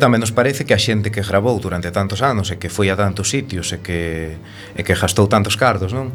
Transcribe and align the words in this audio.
tamén 0.00 0.24
nos 0.24 0.32
parece 0.32 0.64
que 0.64 0.74
a 0.74 0.80
xente 0.80 1.12
que 1.12 1.22
gravou 1.22 1.60
durante 1.60 1.92
tantos 1.92 2.24
anos 2.24 2.48
e 2.50 2.56
que 2.56 2.72
foi 2.72 2.88
a 2.88 2.96
tantos 2.96 3.28
sitios 3.28 3.70
e 3.70 3.78
que, 3.84 4.40
e 4.74 4.80
que 4.80 4.94
gastou 4.96 5.28
tantos 5.28 5.54
cardos, 5.60 5.92
non? 5.92 6.10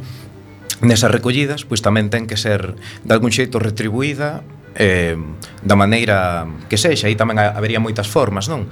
Nesas 0.84 1.13
recollidas, 1.13 1.63
pois 1.63 1.80
tamén 1.80 2.10
ten 2.12 2.26
que 2.26 2.36
ser 2.36 2.76
de 2.76 3.12
algún 3.13 3.32
xeito 3.32 3.62
retribuída 3.62 4.43
eh, 4.76 5.15
da 5.63 5.76
maneira 5.78 6.50
que 6.67 6.76
sexa, 6.76 7.08
aí 7.08 7.15
tamén 7.15 7.39
habería 7.39 7.80
moitas 7.80 8.10
formas, 8.10 8.52
non? 8.52 8.67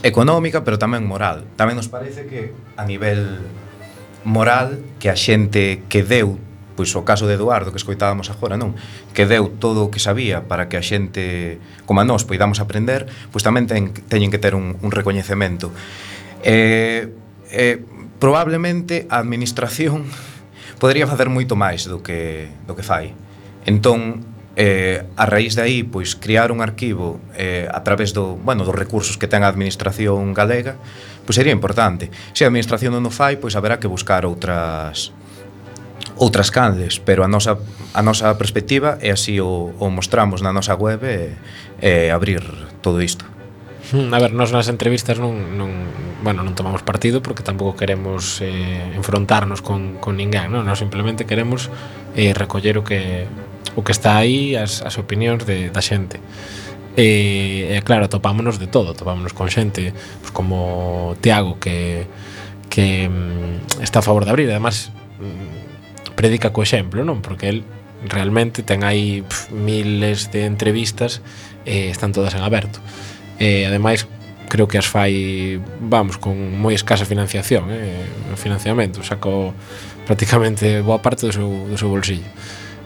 Económica, 0.00 0.64
pero 0.64 0.80
tamén 0.80 1.04
moral. 1.04 1.44
Tamén 1.58 1.76
nos 1.76 1.92
parece 1.92 2.24
que 2.24 2.54
a 2.78 2.86
nivel 2.88 3.42
moral 4.24 4.78
que 5.02 5.10
a 5.10 5.16
xente 5.18 5.84
que 5.90 6.06
deu 6.06 6.38
pois 6.82 6.98
o 6.98 7.06
caso 7.06 7.30
de 7.30 7.38
Eduardo 7.38 7.70
que 7.70 7.78
escoitábamos 7.78 8.26
agora, 8.26 8.58
non? 8.58 8.74
Que 9.14 9.22
deu 9.22 9.46
todo 9.46 9.86
o 9.86 9.88
que 9.94 10.02
sabía 10.02 10.50
para 10.50 10.66
que 10.66 10.74
a 10.74 10.82
xente 10.82 11.62
como 11.86 12.02
a 12.02 12.04
nós 12.04 12.26
poidamos 12.26 12.58
aprender, 12.58 13.06
pois 13.30 13.46
tamén 13.46 13.70
ten, 13.70 13.94
teñen 14.10 14.34
que 14.34 14.42
ter 14.42 14.58
un, 14.58 14.74
un 14.82 14.90
recoñecemento. 14.90 15.70
Eh, 16.42 17.06
eh, 17.54 17.78
probablemente 18.18 19.06
a 19.06 19.22
administración 19.22 20.10
podría 20.82 21.06
facer 21.06 21.30
moito 21.30 21.54
máis 21.54 21.86
do 21.86 22.02
que 22.02 22.50
do 22.66 22.74
que 22.74 22.82
fai. 22.82 23.14
Entón, 23.62 24.26
eh, 24.58 25.06
a 25.14 25.24
raíz 25.30 25.54
de 25.54 25.62
aí, 25.62 25.86
pois 25.86 26.18
criar 26.18 26.50
un 26.50 26.66
arquivo 26.66 27.22
eh, 27.38 27.70
a 27.70 27.86
través 27.86 28.10
do, 28.10 28.34
bueno, 28.42 28.66
dos 28.66 28.74
recursos 28.74 29.14
que 29.14 29.30
ten 29.30 29.46
a 29.46 29.48
administración 29.54 30.34
galega, 30.34 30.74
pois 31.22 31.38
sería 31.38 31.54
importante. 31.54 32.10
Se 32.34 32.42
a 32.42 32.50
administración 32.50 32.90
non 32.90 33.06
o 33.06 33.14
fai, 33.14 33.38
pois 33.38 33.54
haberá 33.54 33.78
que 33.78 33.86
buscar 33.86 34.26
outras 34.26 35.14
outras 36.22 36.54
canles, 36.54 37.02
pero 37.02 37.26
a 37.26 37.28
nosa, 37.28 37.58
a 37.90 38.02
nosa 38.06 38.30
perspectiva 38.38 38.94
é 39.02 39.10
así 39.10 39.42
o, 39.42 39.74
o 39.82 39.90
mostramos 39.90 40.38
na 40.38 40.54
nosa 40.54 40.78
web 40.78 41.02
e, 41.02 41.34
e 41.82 42.14
abrir 42.14 42.46
todo 42.78 43.02
isto. 43.02 43.26
Hmm, 43.90 44.14
a 44.14 44.22
ver, 44.22 44.30
nós 44.30 44.54
nas 44.54 44.70
entrevistas 44.70 45.18
non, 45.18 45.58
non, 45.58 45.68
bueno, 46.22 46.46
non 46.46 46.54
tomamos 46.54 46.86
partido 46.86 47.18
porque 47.18 47.42
tampouco 47.42 47.74
queremos 47.74 48.38
eh, 48.38 48.94
enfrontarnos 48.94 49.66
con, 49.66 49.98
con 49.98 50.14
ninguén, 50.14 50.54
non? 50.54 50.62
Nós 50.62 50.78
simplemente 50.78 51.26
queremos 51.26 51.66
eh, 52.14 52.30
recoller 52.30 52.78
o 52.78 52.86
que, 52.86 53.26
o 53.74 53.82
que 53.82 53.90
está 53.90 54.22
aí, 54.22 54.54
as, 54.54 54.78
as 54.86 54.94
opinións 55.02 55.42
de, 55.42 55.74
da 55.74 55.82
xente. 55.82 56.22
E, 56.94 57.74
e 57.74 57.78
claro, 57.82 58.06
topámonos 58.06 58.62
de 58.62 58.70
todo, 58.70 58.94
topámonos 58.94 59.34
con 59.34 59.50
xente 59.50 59.90
pues, 60.22 60.30
como 60.30 61.18
Tiago 61.18 61.58
que 61.58 62.06
que 62.72 63.06
mm, 63.06 63.82
está 63.82 63.98
a 63.98 64.02
favor 64.02 64.24
de 64.24 64.30
abrir, 64.30 64.48
además 64.48 64.90
mm, 65.20 65.51
predica 66.22 66.54
co 66.54 66.62
exemplo, 66.62 67.02
non? 67.02 67.18
Porque 67.18 67.50
el 67.50 67.66
realmente 68.06 68.62
ten 68.62 68.86
aí 68.86 69.26
pf, 69.26 69.50
miles 69.50 70.30
de 70.30 70.46
entrevistas 70.46 71.18
e 71.66 71.90
eh, 71.90 71.90
están 71.90 72.14
todas 72.14 72.38
en 72.38 72.46
aberto. 72.46 72.78
E 73.42 73.66
eh, 73.66 73.70
ademais 73.70 74.06
creo 74.46 74.70
que 74.70 74.78
as 74.78 74.86
fai, 74.86 75.58
vamos, 75.82 76.22
con 76.22 76.38
moi 76.38 76.78
escasa 76.78 77.02
financiación, 77.02 77.74
eh, 77.74 78.06
financiamento, 78.38 79.02
saco 79.02 79.50
prácticamente 80.06 80.78
boa 80.86 81.02
parte 81.02 81.26
do 81.26 81.34
seu, 81.34 81.50
do 81.66 81.74
seu 81.74 81.90
bolsillo. 81.90 82.26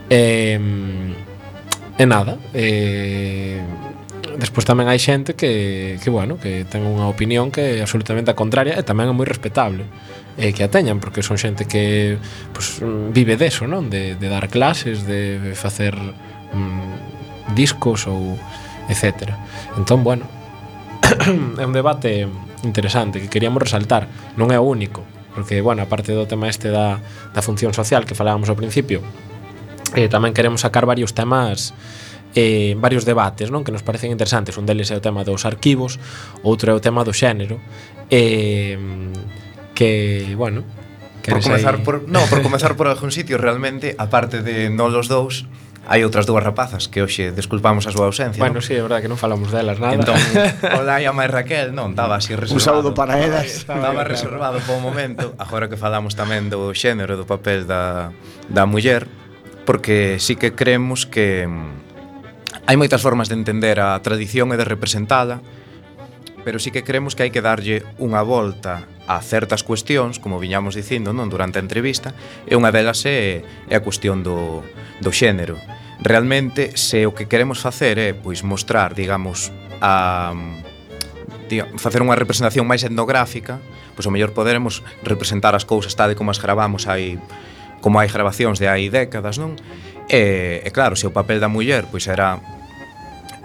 E, 0.09 0.57
e 1.99 2.05
nada, 2.09 2.41
e, 2.57 3.61
despois 4.39 4.65
tamén 4.65 4.87
hai 4.89 5.01
xente 5.01 5.35
que, 5.35 5.99
que, 5.99 6.09
bueno, 6.09 6.39
que 6.39 6.65
ten 6.69 6.87
unha 6.87 7.09
opinión 7.09 7.53
que 7.53 7.81
é 7.81 7.85
absolutamente 7.85 8.33
a 8.33 8.39
contraria 8.39 8.79
e 8.79 8.83
tamén 8.85 9.11
é 9.11 9.15
moi 9.17 9.27
respetable 9.27 9.85
eh, 10.37 10.53
que 10.53 10.65
a 10.65 10.71
teñan 10.71 11.01
porque 11.01 11.25
son 11.25 11.41
xente 11.41 11.65
que 11.65 12.19
pues, 12.53 12.81
vive 13.13 13.37
deso, 13.37 13.65
non? 13.67 13.89
De, 13.89 14.15
de 14.17 14.29
dar 14.29 14.49
clases, 14.53 15.09
de 15.09 15.57
facer 15.57 15.97
mm, 15.97 17.57
discos 17.57 18.05
ou 18.07 18.37
etcétera. 18.89 19.37
Entón, 19.77 20.05
bueno, 20.05 20.29
é 21.61 21.65
un 21.65 21.73
debate 21.73 22.29
interesante 22.63 23.21
que 23.21 23.29
queríamos 23.29 23.63
resaltar, 23.63 24.09
non 24.37 24.53
é 24.53 24.59
o 24.59 24.67
único, 24.67 25.03
porque, 25.35 25.61
bueno, 25.61 25.85
aparte 25.85 26.13
do 26.13 26.29
tema 26.29 26.49
este 26.49 26.69
da, 26.73 27.01
da 27.33 27.43
función 27.43 27.73
social 27.73 28.05
que 28.05 28.19
falábamos 28.19 28.49
ao 28.49 28.59
principio, 28.59 29.01
eh, 29.95 30.09
tamén 30.11 30.35
queremos 30.35 30.61
sacar 30.61 30.85
varios 30.85 31.15
temas 31.15 31.73
eh, 32.37 32.77
varios 32.77 33.09
debates 33.09 33.49
non 33.49 33.65
que 33.65 33.73
nos 33.73 33.81
parecen 33.81 34.13
interesantes 34.13 34.61
un 34.61 34.69
deles 34.69 34.93
é 34.93 34.97
o 34.99 35.05
tema 35.05 35.25
dos 35.25 35.49
arquivos 35.49 35.97
outro 36.45 36.69
é 36.69 36.75
o 36.77 36.85
tema 36.85 37.01
do 37.01 37.17
xénero 37.17 37.57
eh, 38.13 38.77
que, 39.77 40.35
bueno, 40.37 40.65
por 41.23 41.43
comezar 41.43 41.75
aí... 41.77 41.83
por, 41.83 42.09
no, 42.09 42.25
por 42.27 42.43
comezar 42.43 42.75
por 42.81 42.89
algún 42.89 43.13
sitio 43.13 43.39
realmente, 43.39 43.95
aparte 43.99 44.43
de 44.43 44.73
non 44.73 44.91
los 44.91 45.07
dous, 45.07 45.45
hai 45.87 46.03
outras 46.03 46.27
dúas 46.27 46.43
rapazas 46.43 46.91
que 46.91 46.99
hoxe 46.99 47.31
desculpamos 47.31 47.87
a 47.87 47.95
súa 47.95 48.11
ausencia. 48.11 48.43
Bueno, 48.43 48.59
non? 48.59 48.67
sí, 48.67 48.75
é 48.75 48.83
verdade 48.83 49.07
que 49.07 49.11
non 49.13 49.21
falamos 49.21 49.55
delas 49.55 49.79
nada. 49.79 49.95
Entón, 49.95 50.19
Olaya 50.81 51.15
e 51.15 51.29
Raquel, 51.31 51.71
non, 51.71 51.95
estaba 51.95 52.19
así 52.19 52.35
reservado. 52.35 52.59
Un 52.59 52.65
saúdo 52.65 52.91
para 52.91 53.23
elas. 53.23 53.63
Estaba 53.63 54.03
reservado 54.03 54.59
por 54.67 54.81
un 54.81 54.83
momento. 54.83 55.39
Agora 55.39 55.71
que 55.71 55.79
falamos 55.79 56.19
tamén 56.19 56.51
do 56.51 56.75
xénero, 56.75 57.15
do 57.15 57.29
papel 57.29 57.71
da, 57.71 58.11
da 58.51 58.67
muller, 58.67 59.07
porque 59.63 60.19
sí 60.19 60.35
que 60.35 60.59
creemos 60.59 61.07
que 61.07 61.47
mm, 61.47 62.67
hai 62.67 62.75
moitas 62.75 62.99
formas 62.99 63.31
de 63.31 63.39
entender 63.39 63.79
a 63.79 63.95
tradición 64.03 64.51
e 64.51 64.59
de 64.59 64.67
representala, 64.67 65.39
pero 66.43 66.59
sí 66.59 66.75
que 66.75 66.83
creemos 66.83 67.15
que 67.15 67.27
hai 67.27 67.31
que 67.31 67.43
darlle 67.43 67.87
unha 68.03 68.27
volta 68.27 68.96
a 69.07 69.23
certas 69.23 69.63
cuestións, 69.63 70.19
como 70.19 70.43
viñamos 70.43 70.75
dicindo 70.75 71.15
non 71.15 71.31
durante 71.31 71.59
a 71.59 71.65
entrevista, 71.65 72.13
e 72.47 72.59
unha 72.59 72.75
delas 72.75 73.07
é, 73.07 73.47
é 73.71 73.75
a 73.79 73.83
cuestión 73.83 74.27
do, 74.27 74.67
do 75.03 75.11
xénero. 75.15 75.59
Realmente, 76.03 76.77
se 76.77 77.07
o 77.07 77.15
que 77.15 77.31
queremos 77.31 77.63
facer 77.63 77.97
é 77.97 78.13
pois 78.13 78.43
mostrar, 78.43 78.93
digamos, 78.93 79.55
a 79.81 80.35
digamos, 81.49 81.79
facer 81.79 82.03
unha 82.03 82.19
representación 82.19 82.67
máis 82.67 82.83
etnográfica, 82.83 83.63
pois 83.95 84.05
o 84.05 84.13
mellor 84.13 84.35
poderemos 84.35 84.83
representar 85.07 85.55
as 85.55 85.65
cousas 85.65 85.95
tal 85.95 86.13
como 86.19 86.35
as 86.35 86.43
gravamos 86.43 86.91
aí, 86.91 87.17
como 87.81 88.03
hai 88.03 88.11
grabacións 88.11 88.59
de 88.59 88.67
hai 88.67 88.91
décadas, 88.91 89.39
non? 89.39 89.55
E, 90.11 90.63
e 90.63 90.71
claro, 90.75 90.99
se 90.99 91.07
o 91.07 91.15
papel 91.15 91.39
da 91.39 91.49
muller 91.49 91.87
pois 91.89 92.07
era 92.11 92.43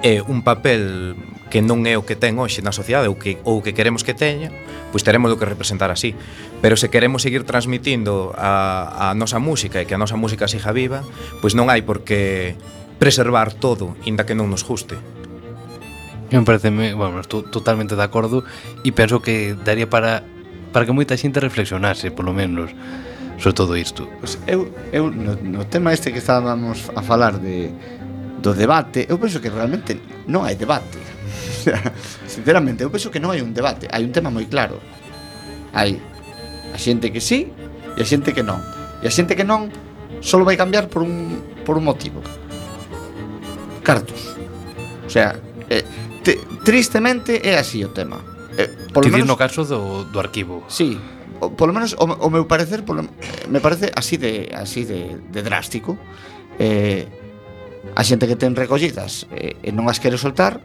é 0.01 0.17
un 0.25 0.41
papel 0.41 1.13
que 1.51 1.59
non 1.61 1.83
é 1.83 1.99
o 1.99 2.07
que 2.07 2.15
ten 2.15 2.39
hoxe 2.39 2.63
na 2.63 2.71
sociedade 2.71 3.11
ou 3.11 3.19
que, 3.19 3.37
ou 3.43 3.59
que 3.59 3.75
queremos 3.75 4.07
que 4.07 4.15
teña, 4.15 4.49
pois 4.89 5.03
teremos 5.03 5.27
do 5.27 5.35
que 5.35 5.43
representar 5.43 5.91
así. 5.91 6.15
Pero 6.63 6.79
se 6.79 6.87
queremos 6.87 7.21
seguir 7.21 7.43
transmitindo 7.43 8.31
a, 8.39 9.11
a 9.11 9.13
nosa 9.13 9.37
música 9.37 9.83
e 9.83 9.85
que 9.85 9.93
a 9.93 9.99
nosa 9.99 10.15
música 10.15 10.47
siga 10.47 10.71
viva, 10.71 11.03
pois 11.43 11.51
non 11.51 11.67
hai 11.67 11.83
por 11.83 12.07
que 12.07 12.55
preservar 12.97 13.51
todo, 13.51 13.99
inda 14.07 14.23
que 14.23 14.33
non 14.33 14.47
nos 14.47 14.63
guste. 14.63 14.95
Me 16.31 16.47
parece, 16.47 16.71
bueno, 16.71 17.19
estou 17.19 17.43
totalmente 17.43 17.99
de 17.99 18.05
acordo 18.07 18.47
e 18.87 18.95
penso 18.95 19.19
que 19.19 19.53
daría 19.53 19.91
para 19.91 20.23
para 20.71 20.87
que 20.87 20.95
moita 20.95 21.19
xente 21.19 21.43
reflexionase, 21.43 22.15
polo 22.15 22.31
menos, 22.31 22.71
sobre 23.35 23.55
todo 23.59 23.75
isto. 23.75 24.07
Pues 24.23 24.39
eu, 24.47 24.71
eu 24.95 25.11
no, 25.11 25.35
no 25.35 25.67
tema 25.67 25.91
este 25.91 26.15
que 26.15 26.23
estábamos 26.23 26.87
a 26.95 27.03
falar 27.03 27.43
de 27.43 27.67
do 28.39 28.55
debate, 28.55 29.03
eu 29.11 29.19
penso 29.19 29.43
que 29.43 29.51
realmente 29.51 29.99
non 30.31 30.47
hai 30.47 30.55
debate 30.55 31.10
Sinceramente, 32.27 32.83
eu 32.83 32.89
penso 32.89 33.11
que 33.11 33.19
non 33.19 33.31
hai 33.31 33.41
un 33.41 33.53
debate, 33.53 33.87
hai 33.91 34.03
un 34.03 34.13
tema 34.13 34.33
moi 34.33 34.47
claro. 34.47 34.81
Hai 35.71 35.99
a 36.73 36.77
xente 36.77 37.11
que 37.11 37.21
sí 37.21 37.51
e 37.95 37.99
a 38.01 38.07
xente 38.07 38.33
que 38.33 38.43
non. 38.43 38.59
E 39.03 39.07
a 39.07 39.13
xente 39.13 39.35
que 39.35 39.45
non 39.45 39.71
só 40.21 40.37
vai 40.43 40.57
cambiar 40.57 40.87
por 40.87 41.03
un, 41.03 41.41
por 41.65 41.77
un 41.77 41.85
motivo. 41.85 42.21
Cartos. 43.81 44.37
O 45.05 45.09
sea, 45.09 45.35
eh, 45.69 45.83
te, 46.23 46.37
tristemente 46.63 47.41
é 47.41 47.57
así 47.57 47.83
o 47.83 47.89
tema. 47.89 48.21
Eh, 48.57 48.69
polo 48.93 49.09
menos, 49.09 49.27
no 49.27 49.37
caso 49.37 49.65
do, 49.65 50.05
do 50.05 50.17
arquivo. 50.19 50.63
Sí, 50.69 50.99
o, 51.41 51.51
polo 51.51 51.73
menos 51.73 51.97
o, 51.97 52.05
o 52.05 52.29
meu 52.29 52.45
parecer 52.45 52.85
polo, 52.85 53.07
me 53.49 53.59
parece 53.59 53.91
así 53.95 54.17
de 54.17 54.53
así 54.53 54.85
de, 54.85 55.17
de 55.31 55.41
drástico. 55.41 55.97
Eh, 56.59 57.09
a 57.95 58.03
xente 58.05 58.29
que 58.29 58.37
ten 58.37 58.53
recollidas 58.53 59.25
eh, 59.33 59.57
e 59.65 59.69
non 59.73 59.89
as 59.89 59.97
quere 59.97 60.15
soltar 60.15 60.61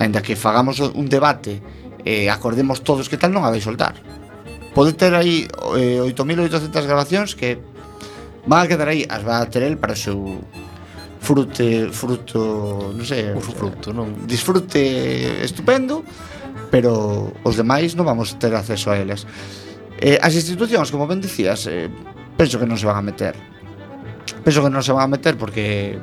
Ainda 0.00 0.24
que 0.24 0.34
fagamos 0.34 0.80
un 0.80 1.06
debate 1.06 1.60
e 2.08 2.32
acordemos 2.32 2.80
todos 2.80 3.06
que 3.12 3.20
tal 3.20 3.30
non 3.30 3.44
a 3.44 3.52
vai 3.52 3.60
soltar. 3.60 4.00
Pode 4.72 4.96
ter 4.96 5.12
aí 5.12 5.44
eh, 5.76 6.00
8.800 6.00 6.88
grabacións 6.88 7.36
que 7.36 7.60
van 8.48 8.64
a 8.64 8.68
quedar 8.70 8.88
aí, 8.88 9.04
as 9.04 9.20
va 9.20 9.44
a 9.44 9.46
ter 9.46 9.62
el 9.62 9.76
para 9.76 9.92
o 9.92 10.00
seu 10.00 10.40
frute, 11.20 11.92
fruto, 11.92 12.96
non 12.96 13.04
sei, 13.04 13.36
fruto, 13.36 13.92
non? 13.92 14.24
Disfrute 14.24 15.44
estupendo, 15.44 16.00
pero 16.72 17.28
os 17.44 17.60
demais 17.60 17.92
non 17.92 18.08
vamos 18.08 18.32
ter 18.40 18.56
acceso 18.56 18.88
a 18.88 18.96
eles. 18.96 19.28
Eh, 20.00 20.16
as 20.16 20.32
institucións, 20.32 20.88
como 20.88 21.04
ben 21.04 21.20
dicías, 21.20 21.68
eh, 21.68 21.92
penso 22.40 22.56
que 22.56 22.64
non 22.64 22.80
se 22.80 22.88
van 22.88 22.96
a 22.96 23.04
meter. 23.04 23.36
Penso 24.40 24.64
que 24.64 24.72
non 24.72 24.80
se 24.80 24.96
van 24.96 25.04
a 25.04 25.12
meter 25.12 25.36
porque 25.36 26.00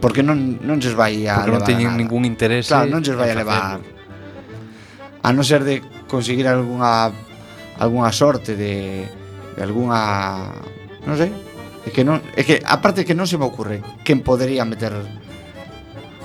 porque 0.00 0.22
non 0.22 0.62
non 0.62 0.78
se 0.78 0.94
vai 0.94 1.26
a 1.26 1.42
porque 1.42 1.52
non 1.52 1.62
teñen 1.66 1.92
ningún 1.98 2.24
interese. 2.24 2.74
Claro, 2.74 2.90
non 2.90 3.02
se 3.02 3.14
vai 3.14 3.30
a 3.30 3.36
levar. 3.38 3.82
A 5.22 5.28
non 5.34 5.44
ser 5.44 5.66
de 5.66 5.82
conseguir 6.06 6.46
algunha 6.46 7.10
algunha 7.78 8.10
sorte 8.14 8.54
de 8.54 9.06
de 9.54 9.60
algunha 9.62 10.50
non 11.06 11.16
sei, 11.18 11.30
é 11.86 11.90
que 11.90 12.06
non 12.06 12.22
é 12.38 12.42
que 12.46 12.62
aparte 12.62 13.02
que 13.02 13.14
non 13.14 13.26
se 13.26 13.38
me 13.38 13.46
ocurre 13.46 13.82
quen 14.06 14.22
podería 14.22 14.62
meter 14.66 14.94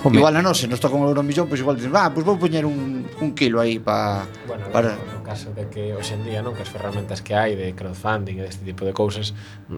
Home. 0.04 0.20
Igual 0.20 0.36
a 0.36 0.44
non, 0.44 0.52
se 0.52 0.68
nos 0.68 0.84
toca 0.84 1.00
un 1.00 1.08
euro 1.08 1.24
millón, 1.24 1.48
pois 1.48 1.56
pues 1.56 1.64
igual 1.64 1.76
dices, 1.80 1.88
va, 1.88 2.04
ah, 2.04 2.10
pois 2.12 2.28
pues 2.28 2.28
vou 2.28 2.36
poñer 2.36 2.68
un, 2.68 3.08
un 3.08 3.30
kilo 3.32 3.56
aí 3.56 3.80
pa, 3.80 4.28
bueno, 4.44 4.68
para... 4.68 4.92
Bueno 4.92 5.13
caso 5.24 5.50
de 5.56 5.66
que 5.72 5.96
hoxendía, 5.96 6.44
non, 6.44 6.52
que 6.52 6.62
as 6.62 6.70
ferramentas 6.70 7.24
que 7.24 7.32
hai 7.34 7.56
de 7.56 7.72
crowdfunding 7.72 8.38
e 8.38 8.44
deste 8.44 8.62
tipo 8.62 8.84
de 8.84 8.92
cousas, 8.92 9.32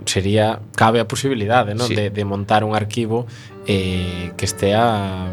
sería 0.05 0.61
cabe 0.75 0.99
a 0.99 1.07
posibilidade, 1.07 1.73
non, 1.73 1.87
sí. 1.87 1.95
de 1.95 2.11
de 2.11 2.25
montar 2.27 2.67
un 2.67 2.75
arquivo 2.75 3.25
eh 3.65 4.35
que 4.35 4.45
estea 4.45 5.31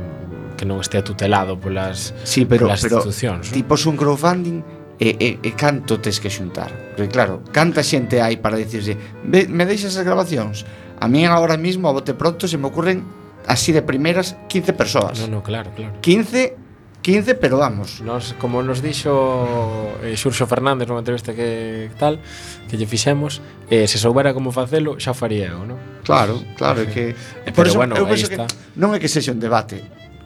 que 0.56 0.70
non 0.70 0.80
estea 0.80 1.02
tutelado 1.02 1.58
polas 1.58 2.14
sí, 2.24 2.46
pero, 2.46 2.70
polas 2.70 2.80
pero, 2.80 3.02
institucións. 3.02 3.50
Pero, 3.50 3.58
tipos 3.58 3.84
un 3.90 3.98
crowdfunding 3.98 4.84
e, 5.02 5.18
e, 5.18 5.30
e 5.42 5.52
canto 5.58 5.98
tes 5.98 6.22
que 6.22 6.30
xuntar 6.30 6.70
Porque 6.94 7.10
claro, 7.10 7.42
canta 7.50 7.82
xente 7.82 8.22
hai 8.22 8.38
para 8.38 8.56
dicirse 8.56 8.94
Ve, 9.26 9.50
Me 9.50 9.66
deixas 9.66 9.98
as 9.98 10.06
grabacións 10.06 10.70
A 11.02 11.10
mí 11.10 11.26
agora 11.26 11.58
mismo 11.58 11.90
a 11.90 11.96
bote 11.98 12.14
pronto 12.14 12.46
se 12.46 12.62
me 12.62 12.70
ocurren 12.70 13.02
Así 13.50 13.74
de 13.74 13.82
primeiras 13.82 14.38
15 14.48 14.72
persoas 14.78 15.18
No, 15.26 15.28
no, 15.28 15.40
claro, 15.42 15.74
claro 15.74 15.98
15 16.00 16.63
15, 17.04 17.36
pero 17.36 17.60
vamos. 17.60 18.02
Nos, 18.02 18.34
como 18.40 18.64
nos 18.64 18.82
dixo 18.82 20.00
eh, 20.02 20.16
Xurxo 20.16 20.48
Fernández 20.48 20.88
nunha 20.88 21.04
entrevista 21.04 21.36
que 21.36 21.92
tal, 22.00 22.24
que 22.72 22.80
lle 22.80 22.88
fixemos, 22.88 23.44
eh, 23.68 23.86
se 23.92 24.00
soubera 24.00 24.32
como 24.32 24.56
facelo, 24.56 24.96
xa 24.98 25.12
faría 25.12 25.52
eu, 25.52 25.68
non? 25.68 25.78
Claro, 26.08 26.40
claro, 26.56 26.82
é 26.82 26.88
que... 26.88 27.12
Eh, 27.44 27.52
pero 27.52 27.68
eso, 27.68 27.78
bueno, 27.78 28.00
eu 28.00 28.08
aí 28.08 28.24
está. 28.24 28.48
Que 28.48 28.80
non 28.80 28.96
é 28.96 29.04
que 29.04 29.12
sexa 29.12 29.36
un 29.36 29.44
debate, 29.44 29.84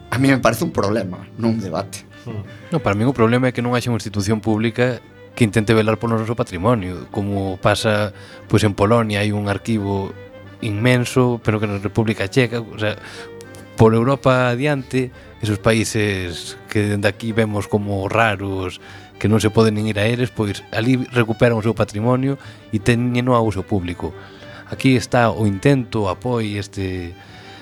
a 0.08 0.16
mí 0.22 0.30
me 0.30 0.38
parece 0.38 0.62
un 0.62 0.70
problema, 0.70 1.18
non 1.34 1.58
un 1.58 1.60
debate. 1.60 2.06
Mm. 2.22 2.70
No, 2.70 2.78
para 2.78 2.94
mí 2.94 3.02
o 3.02 3.12
problema 3.12 3.50
é 3.50 3.52
que 3.52 3.60
non 3.60 3.74
haxe 3.74 3.90
unha 3.90 3.98
institución 3.98 4.38
pública 4.38 5.02
que 5.34 5.42
intente 5.42 5.74
velar 5.74 5.98
polo 5.98 6.14
noso 6.14 6.38
patrimonio, 6.38 7.10
como 7.10 7.58
pasa 7.58 8.14
pois 8.46 8.62
en 8.62 8.78
Polonia 8.78 9.26
hai 9.26 9.34
un 9.34 9.50
arquivo 9.50 10.14
inmenso, 10.62 11.38
pero 11.42 11.58
que 11.58 11.66
na 11.66 11.78
República 11.78 12.26
Checa, 12.26 12.58
o 12.58 12.78
sea, 12.78 12.98
por 13.78 13.94
Europa 13.94 14.50
adiante, 14.50 15.12
esos 15.40 15.62
países 15.62 16.58
que 16.68 16.82
dende 16.82 17.06
aquí 17.06 17.30
vemos 17.30 17.68
como 17.70 18.08
raros, 18.10 18.82
que 19.22 19.30
non 19.30 19.38
se 19.38 19.54
poden 19.54 19.78
ir 19.78 20.02
a 20.02 20.06
eles, 20.10 20.34
pois 20.34 20.66
ali 20.74 20.98
recuperan 21.14 21.54
o 21.54 21.62
seu 21.62 21.78
patrimonio 21.78 22.42
e 22.74 22.82
teñeno 22.82 23.38
a 23.38 23.40
uso 23.40 23.62
público. 23.62 24.10
Aquí 24.66 24.98
está 24.98 25.30
o 25.30 25.46
intento, 25.46 26.04
o 26.04 26.10
apoio 26.10 26.58
este 26.58 27.14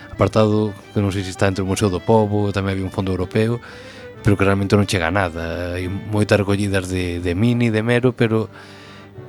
apartado 0.09 0.73
que 0.97 1.05
non 1.05 1.13
sei 1.13 1.21
se 1.21 1.37
está 1.37 1.53
entre 1.53 1.61
o 1.61 1.69
Museo 1.69 1.93
do 1.93 2.01
Povo, 2.01 2.49
tamén 2.49 2.73
había 2.73 2.89
un 2.89 2.97
fondo 2.97 3.13
europeo, 3.13 3.61
pero 4.25 4.41
que 4.41 4.49
realmente 4.49 4.73
non 4.73 4.89
chega 4.89 5.13
a 5.13 5.15
nada. 5.15 5.77
Hai 5.77 5.85
moitas 5.93 6.41
recollidas 6.41 6.89
de, 6.89 7.21
de 7.21 7.33
mini, 7.37 7.69
de 7.69 7.85
mero, 7.85 8.17
pero 8.17 8.49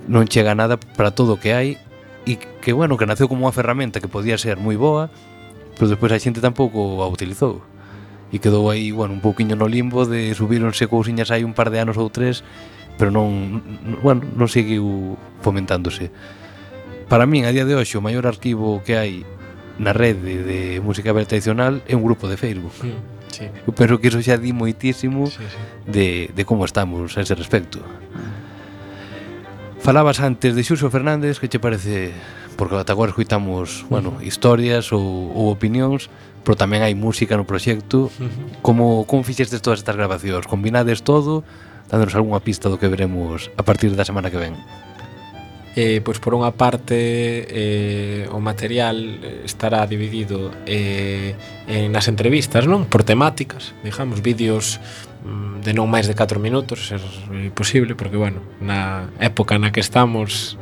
non 0.08 0.24
chega 0.24 0.56
a 0.56 0.58
nada 0.58 0.80
para 0.80 1.12
todo 1.12 1.36
o 1.36 1.40
que 1.44 1.52
hai 1.52 1.76
e 2.24 2.40
que, 2.40 2.72
bueno, 2.72 2.96
que 2.96 3.04
naceu 3.04 3.28
como 3.28 3.44
unha 3.44 3.52
ferramenta 3.52 4.00
que 4.00 4.08
podía 4.08 4.40
ser 4.40 4.56
moi 4.56 4.80
boa, 4.80 5.12
pero 5.78 5.88
despois 5.94 6.12
a 6.12 6.20
xente 6.20 6.42
tampouco 6.42 7.06
a 7.06 7.08
utilizou 7.08 7.62
e 8.34 8.44
quedou 8.44 8.68
aí, 8.68 8.92
bueno, 8.92 9.16
un 9.16 9.24
pouquiño 9.24 9.56
no 9.56 9.72
limbo 9.72 10.04
de 10.04 10.36
subíronse 10.36 10.92
cousiñas 10.92 11.32
hai 11.32 11.48
un 11.48 11.56
par 11.56 11.72
de 11.72 11.80
anos 11.80 11.96
ou 11.96 12.12
tres, 12.12 12.44
pero 13.00 13.08
non, 13.08 13.64
bueno, 14.04 14.28
non 14.36 14.52
seguiu 14.52 15.16
fomentándose. 15.40 16.12
Para 17.08 17.24
min, 17.24 17.48
a 17.48 17.56
día 17.56 17.64
de 17.64 17.72
hoxe, 17.80 17.96
o 17.96 18.04
maior 18.04 18.28
arquivo 18.28 18.84
que 18.84 19.00
hai 19.00 19.24
na 19.80 19.96
rede 19.96 20.44
de 20.44 20.60
música 20.84 21.16
tradicional 21.16 21.80
é 21.88 21.96
un 21.96 22.04
grupo 22.04 22.28
de 22.28 22.36
Facebook. 22.36 22.76
Mm. 22.84 23.16
Sí. 23.32 23.48
Eu 23.68 23.72
penso 23.76 24.00
que 24.00 24.08
iso 24.12 24.20
xa 24.20 24.36
di 24.40 24.52
moitísimo 24.52 25.28
sí, 25.28 25.44
sí. 25.44 25.60
De, 25.88 26.08
de 26.32 26.44
como 26.44 26.64
estamos 26.68 27.16
a 27.16 27.24
ese 27.24 27.36
respecto. 27.36 27.80
Falabas 29.80 30.20
antes 30.20 30.52
de 30.56 30.64
Xuxo 30.68 30.92
Fernández, 30.92 31.40
que 31.40 31.48
che 31.48 31.60
parece 31.64 32.12
porque 32.58 32.76
ata 32.76 32.92
agora 32.92 33.14
escuitamos, 33.14 33.86
bueno, 33.88 34.18
historias 34.20 34.92
ou, 34.92 35.32
ou 35.32 35.54
opinións, 35.54 36.10
pero 36.42 36.58
tamén 36.58 36.82
hai 36.82 36.98
música 36.98 37.38
no 37.38 37.46
proxecto. 37.46 38.10
Como 38.66 39.06
como 39.06 39.22
fixestes 39.22 39.62
todas 39.62 39.80
estas 39.80 39.96
grabacións? 39.96 40.50
Combinades 40.50 41.06
todo, 41.06 41.46
dándonos 41.88 42.18
algunha 42.18 42.42
pista 42.42 42.68
do 42.68 42.82
que 42.82 42.90
veremos 42.90 43.54
a 43.56 43.64
partir 43.64 43.94
da 43.94 44.04
semana 44.04 44.34
que 44.34 44.42
ven? 44.42 44.58
Eh, 45.78 46.02
pois 46.02 46.18
por 46.18 46.34
unha 46.34 46.50
parte 46.58 46.98
eh, 47.46 48.26
o 48.34 48.42
material 48.42 48.98
estará 49.46 49.86
dividido 49.86 50.50
eh, 50.66 51.38
en 51.70 51.94
nas 51.94 52.10
entrevistas, 52.10 52.66
non? 52.66 52.90
Por 52.90 53.06
temáticas, 53.06 53.78
digamos, 53.86 54.26
vídeos 54.26 54.82
mm, 55.22 55.62
de 55.62 55.78
non 55.78 55.86
máis 55.86 56.10
de 56.10 56.18
4 56.18 56.42
minutos, 56.42 56.90
se 56.90 56.98
é 56.98 57.54
posible, 57.54 57.94
porque, 57.94 58.18
bueno, 58.18 58.42
na 58.58 59.14
época 59.22 59.62
na 59.62 59.70
que 59.70 59.78
estamos 59.78 60.58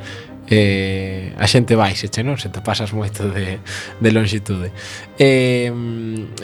eh, 0.47 1.34
a 1.38 1.47
xente 1.49 1.73
baixeche, 1.73 2.21
non? 2.21 2.38
Se 2.38 2.53
te 2.53 2.62
pasas 2.62 2.93
moito 2.93 3.25
de, 3.29 3.58
de 3.97 4.10
longitude. 4.13 4.69
Eh, 5.17 5.73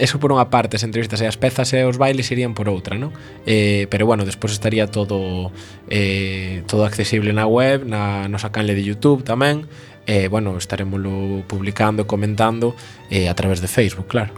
eso 0.01 0.17
por 0.17 0.33
unha 0.33 0.49
parte, 0.49 0.77
as 0.77 0.83
entrevistas 0.83 1.21
e 1.21 1.29
as 1.29 1.37
pezas 1.37 1.69
e 1.77 1.85
os 1.85 2.01
bailes 2.01 2.29
irían 2.33 2.57
por 2.57 2.65
outra, 2.67 2.97
non? 2.97 3.13
Eh, 3.45 3.85
pero 3.93 4.09
bueno, 4.09 4.25
despois 4.25 4.53
estaría 4.53 4.89
todo 4.89 5.53
eh, 5.89 6.65
todo 6.65 6.85
accesible 6.85 7.29
na 7.33 7.45
web, 7.45 7.85
na 7.85 8.25
nosa 8.25 8.49
canle 8.49 8.73
de 8.73 8.81
YouTube 8.81 9.21
tamén, 9.21 9.69
e 10.09 10.25
eh, 10.25 10.27
bueno, 10.27 10.57
estaremoslo 10.57 11.45
publicando, 11.45 12.09
comentando 12.09 12.73
eh, 13.13 13.29
a 13.29 13.35
través 13.37 13.61
de 13.61 13.69
Facebook, 13.69 14.09
claro. 14.09 14.33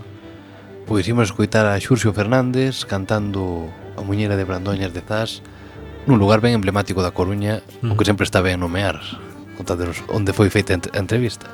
Pois 0.83 1.07
imos 1.07 1.31
escoitar 1.31 1.63
a 1.63 1.79
Xurxo 1.79 2.11
Fernández 2.11 2.83
cantando 2.83 3.71
a 3.95 4.03
muñeira 4.03 4.35
de 4.35 4.43
Brandoñas 4.43 4.91
de 4.91 4.99
Zas 4.99 5.39
nun 6.03 6.19
lugar 6.19 6.43
ben 6.43 6.51
emblemático 6.51 6.99
da 6.99 7.15
Coruña, 7.15 7.63
mm. 7.79 7.91
o 7.91 7.95
que 7.95 8.03
mm. 8.03 8.09
sempre 8.11 8.27
está 8.27 8.43
ben 8.43 8.59
nomear. 8.59 8.99
Contaderos 9.63 10.03
onde 10.11 10.35
foi 10.35 10.51
feita 10.51 10.73
a 10.73 10.77
ent- 10.77 10.91
a 10.91 10.99
entrevista. 10.99 11.47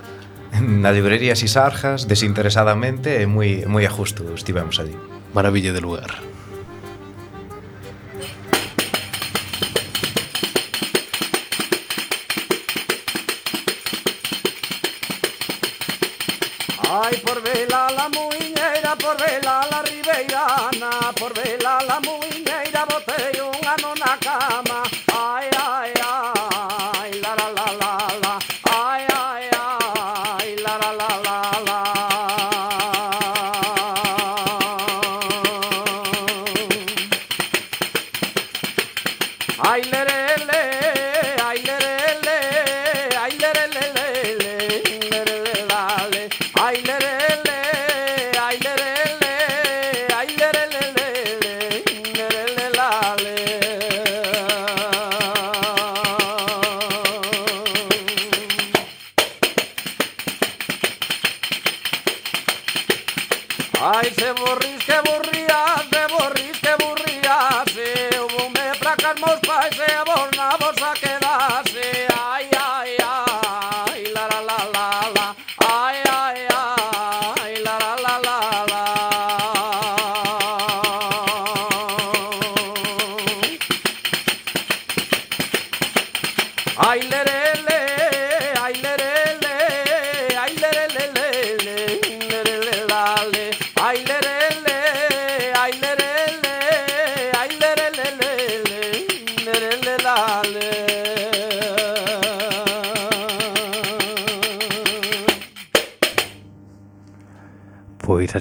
Na 0.84 0.89
librería 0.89 1.38
Sisarjas, 1.38 2.10
desinteresadamente 2.10 3.10
e 3.22 3.30
moi 3.30 3.69
moi 3.69 3.86
a 3.86 3.91
justo 3.93 4.26
estivemos 4.34 4.82
ali. 4.82 4.98
Maravilla 5.38 5.69
de 5.78 5.82
lugar. 5.86 6.10
Ai, 16.89 17.15
por 17.26 17.41
vela 17.41 17.88
la 17.91 18.10
muiñeira, 18.10 18.95
por 18.95 19.15
vela 19.17 19.62
la 19.72 19.82
ribeirana, 19.84 20.89
por 21.19 21.34
vela 21.34 21.80
la 21.88 22.00
muiñeira, 22.00 22.86
botei 22.86 23.09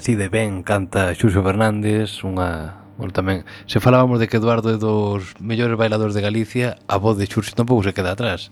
decide 0.09 0.29
ben 0.29 0.63
canta 0.63 1.13
Xuxo 1.13 1.45
Fernández, 1.45 2.25
unha 2.25 2.81
Bueno, 2.97 3.15
tamén, 3.15 3.47
se 3.63 3.79
falábamos 3.79 4.19
de 4.19 4.27
que 4.27 4.41
Eduardo 4.41 4.73
é 4.73 4.77
dos 4.81 5.37
mellores 5.39 5.79
bailadores 5.79 6.11
de 6.11 6.25
Galicia, 6.25 6.75
a 6.83 6.99
voz 6.99 7.15
de 7.15 7.29
Xurxo 7.31 7.55
tampouco 7.55 7.85
se 7.85 7.95
queda 7.95 8.11
atrás. 8.11 8.51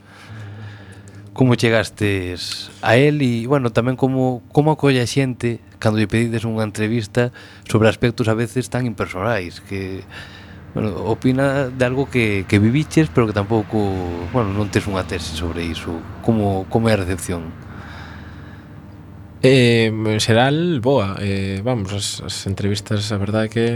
Como 1.36 1.60
chegastes 1.60 2.72
a 2.80 2.96
él 2.96 3.20
e, 3.20 3.44
bueno, 3.44 3.76
tamén 3.76 4.00
como, 4.00 4.40
como 4.56 4.72
acolle 4.72 5.04
a 5.04 5.10
xente 5.10 5.60
cando 5.84 6.00
lle 6.00 6.08
pedides 6.08 6.48
unha 6.48 6.64
entrevista 6.64 7.36
sobre 7.68 7.92
aspectos 7.92 8.32
a 8.32 8.38
veces 8.40 8.72
tan 8.72 8.88
impersonais 8.88 9.60
que, 9.60 10.08
bueno, 10.72 10.96
opina 11.12 11.68
de 11.68 11.84
algo 11.84 12.08
que, 12.08 12.48
que 12.48 12.62
viviches 12.62 13.12
pero 13.12 13.28
que 13.28 13.36
tampouco, 13.36 13.92
bueno, 14.32 14.56
non 14.56 14.72
tes 14.72 14.88
unha 14.88 15.04
tese 15.04 15.36
sobre 15.36 15.68
iso. 15.68 16.00
Como, 16.24 16.70
como 16.72 16.88
é 16.88 16.96
a 16.96 17.02
recepción? 17.04 17.67
Eh, 19.44 19.94
en 19.94 20.20
xeral, 20.20 20.82
boa. 20.82 21.16
Eh, 21.22 21.62
vamos, 21.64 21.94
as, 21.94 22.22
as 22.26 22.36
entrevistas, 22.50 23.12
a 23.14 23.18
verdade 23.22 23.46
é 23.46 23.54
que 23.54 23.68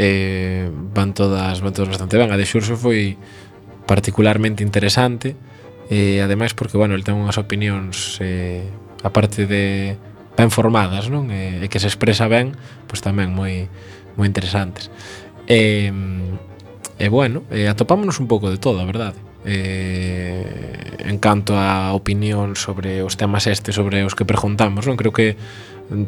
eh, 0.00 0.70
van 0.72 1.12
todas 1.12 1.60
van 1.60 1.72
todas 1.76 1.92
bastante 1.92 2.16
ben. 2.16 2.32
A 2.32 2.40
de 2.40 2.48
Xurxo 2.48 2.76
foi 2.76 3.20
particularmente 3.84 4.64
interesante. 4.64 5.36
Eh, 5.92 6.24
ademais 6.24 6.56
porque, 6.56 6.80
bueno, 6.80 6.96
el 6.96 7.04
ten 7.04 7.20
unhas 7.20 7.36
opinións 7.36 8.16
eh, 8.24 8.64
aparte 9.04 9.44
de 9.44 9.96
ben 10.34 10.48
formadas, 10.48 11.12
non? 11.12 11.28
E, 11.28 11.60
eh, 11.60 11.64
e 11.64 11.66
que 11.68 11.78
se 11.78 11.86
expresa 11.86 12.24
ben, 12.24 12.56
pois 12.88 13.04
tamén 13.04 13.36
moi 13.36 13.68
moi 14.16 14.24
interesantes. 14.24 14.88
Eh, 15.44 15.92
E 17.04 17.10
bueno, 17.10 17.44
eh, 17.52 17.68
atopámonos 17.68 18.16
un 18.16 18.24
pouco 18.32 18.48
de 18.48 18.56
todo, 18.56 18.80
a 18.80 18.88
verdade. 18.88 19.20
Eh, 19.44 21.04
en 21.04 21.18
canto 21.20 21.52
a 21.52 21.92
opinión 21.92 22.56
sobre 22.56 23.04
os 23.04 23.20
temas 23.20 23.44
este 23.44 23.76
sobre 23.76 24.08
os 24.08 24.16
que 24.16 24.24
preguntamos 24.24 24.88
non? 24.88 24.96
Creo 24.96 25.12
que 25.12 25.36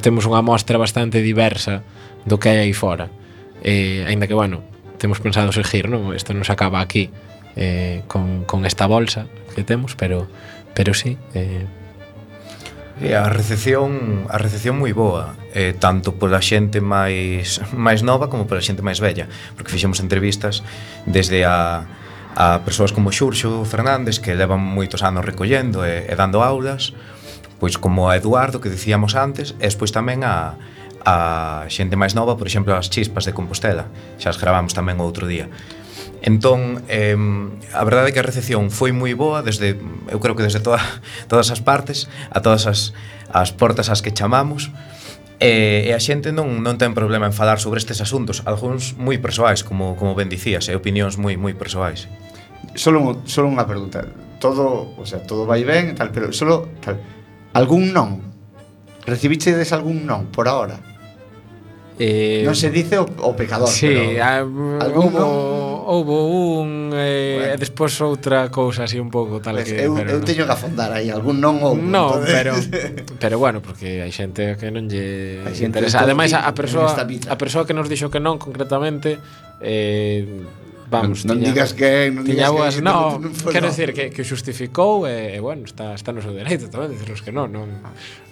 temos 0.01 0.25
unha 0.25 0.41
mostra 0.41 0.81
bastante 0.81 1.21
diversa 1.21 1.85
do 2.25 2.41
que 2.41 2.49
hai 2.49 2.65
aí 2.65 2.73
fora. 2.73 3.13
Eh, 3.61 4.09
aínda 4.09 4.25
que 4.25 4.33
bueno 4.33 4.65
temos 4.97 5.21
pensado 5.21 5.53
seguir 5.53 5.93
non? 5.93 6.17
Isto 6.17 6.33
non 6.33 6.49
se 6.49 6.57
acaba 6.57 6.81
aquí 6.81 7.13
eh, 7.61 8.01
con, 8.09 8.49
con 8.49 8.65
esta 8.65 8.89
bolsa 8.89 9.29
que 9.53 9.69
temos 9.69 10.01
pero 10.01 10.25
pero 10.73 10.97
sí 10.97 11.21
eh, 11.37 11.69
E 12.97 13.13
a 13.13 13.29
recepción, 13.29 14.25
a 14.33 14.41
recepción 14.41 14.81
moi 14.81 14.97
boa, 14.97 15.37
eh, 15.53 15.77
tanto 15.77 16.17
pola 16.17 16.41
xente 16.41 16.81
máis 16.81 17.61
máis 17.77 18.01
nova 18.01 18.33
como 18.33 18.49
pola 18.49 18.65
xente 18.65 18.81
máis 18.81 19.05
vella, 19.05 19.29
porque 19.53 19.69
fixemos 19.69 20.01
entrevistas 20.01 20.65
desde 21.05 21.45
a 21.45 21.85
a 22.37 22.61
persoas 22.65 22.93
como 22.93 23.13
Xurxo 23.13 23.65
Fernández 23.65 24.21
que 24.21 24.37
levan 24.37 24.61
moitos 24.61 25.01
anos 25.01 25.25
recollendo 25.25 25.89
e, 25.89 26.05
e 26.05 26.15
dando 26.21 26.45
aulas, 26.45 26.93
pois 27.57 27.81
como 27.81 28.13
a 28.13 28.17
Eduardo 28.21 28.61
que 28.61 28.69
dicíamos 28.69 29.17
antes, 29.17 29.57
e 29.57 29.65
despois 29.65 29.89
tamén 29.93 30.25
a 30.25 30.57
a 31.07 31.71
xente 31.71 31.95
máis 31.95 32.19
nova, 32.19 32.35
por 32.35 32.51
exemplo, 32.51 32.75
as 32.75 32.91
chispas 32.91 33.25
de 33.25 33.33
Compostela. 33.33 33.87
Xa 34.19 34.35
as 34.35 34.41
gravamos 34.43 34.75
tamén 34.75 34.99
outro 34.99 35.25
día. 35.31 35.47
Entón, 36.27 36.83
eh, 36.91 37.15
a 37.15 37.87
verdade 37.87 38.11
é 38.11 38.13
que 38.13 38.19
a 38.19 38.27
recepción 38.27 38.75
foi 38.75 38.91
moi 38.91 39.15
boa 39.15 39.47
desde, 39.47 39.79
eu 40.11 40.19
creo 40.19 40.35
que 40.35 40.43
desde 40.43 40.59
toda, 40.59 40.83
todas 41.31 41.55
as 41.55 41.63
partes, 41.63 42.11
a 42.35 42.43
todas 42.43 42.67
as, 42.67 42.91
as 43.31 43.55
portas 43.55 43.87
ás 43.87 44.03
que 44.03 44.11
chamamos, 44.11 44.75
E, 45.37 45.85
e 45.85 45.93
a 45.93 46.01
xente 46.01 46.33
non, 46.33 46.65
non 46.65 46.81
ten 46.81 46.97
problema 46.97 47.29
en 47.29 47.37
falar 47.37 47.61
sobre 47.61 47.77
estes 47.77 48.01
asuntos, 48.01 48.41
algúns 48.49 48.97
moi 48.97 49.21
persoais, 49.21 49.61
como, 49.61 49.93
como 49.93 50.17
ben 50.17 50.33
dicías, 50.33 50.65
e 50.65 50.73
opinións 50.73 51.21
moi 51.21 51.37
moi 51.37 51.53
persoais. 51.53 52.09
Solo, 52.73 53.21
solo 53.29 53.53
unha 53.53 53.69
pregunta. 53.69 54.09
Todo, 54.41 54.97
o 54.97 55.05
sea, 55.05 55.21
todo 55.29 55.45
vai 55.45 55.61
ben, 55.61 55.93
tal, 55.93 56.09
pero 56.09 56.33
solo 56.33 56.73
tal. 56.81 56.97
Algún 57.53 57.93
non? 57.93 58.25
Recibiche 59.05 59.53
des 59.53 59.77
algún 59.77 60.09
non 60.09 60.33
por 60.33 60.49
ahora? 60.49 60.81
Eh, 61.99 62.45
non 62.45 62.53
se 62.53 62.69
dice 62.69 63.01
o, 63.01 63.09
o 63.09 63.33
pecador, 63.33 63.73
sí, 63.73 63.89
pero 63.89 64.21
ah, 64.21 64.45
a, 64.45 64.89
houbo, 64.93 65.25
houbo 65.89 66.17
un 66.61 66.93
eh, 66.93 67.41
bueno. 67.41 67.55
e 67.55 67.57
despois 67.57 67.97
outra 68.05 68.53
cousa 68.53 68.85
así 68.85 69.01
un 69.01 69.09
pouco 69.09 69.41
tal 69.41 69.57
pues, 69.57 69.73
que 69.73 69.89
eu, 69.89 69.97
pero 69.97 70.13
eu 70.13 70.21
teño 70.21 70.45
que 70.45 70.53
afondar 70.53 70.93
aí, 70.93 71.09
algún 71.09 71.41
non 71.41 71.57
ou 71.65 71.73
Non, 71.73 72.21
pero 72.21 72.53
pero 73.23 73.41
bueno, 73.41 73.65
porque 73.65 74.05
hai 74.05 74.13
xente 74.13 74.61
que 74.61 74.69
non 74.69 74.93
lle 74.93 75.41
hai 75.41 75.57
interesa. 75.65 76.05
Ademais 76.05 76.37
a, 76.37 76.45
a 76.45 76.53
persoa 76.53 76.93
a 76.93 77.37
persoa 77.41 77.65
que 77.65 77.73
nos 77.73 77.89
dixo 77.89 78.13
que 78.13 78.21
non 78.21 78.37
concretamente 78.37 79.17
eh 79.65 80.29
vamos, 80.91 81.25
non, 81.25 81.41
tiña, 81.41 81.57
digas 81.57 81.73
que 81.73 82.13
non 82.13 82.29
tiña 82.29 82.53
boas, 82.53 82.77
que, 82.79 82.85
no, 82.85 83.17
no, 83.25 83.33
quero 83.51 83.73
decir 83.73 83.97
que, 83.97 84.13
que 84.13 84.23
xustificou 84.23 85.09
e, 85.09 85.33
eh, 85.33 85.37
e 85.37 85.41
bueno, 85.41 85.67
está, 85.67 85.97
está 85.97 86.13
no 86.13 86.23
seu 86.23 86.37
dereito 86.37 86.71
tamén 86.71 86.93
dicirnos 86.93 87.25
que 87.25 87.33
non, 87.33 87.51
non 87.51 87.67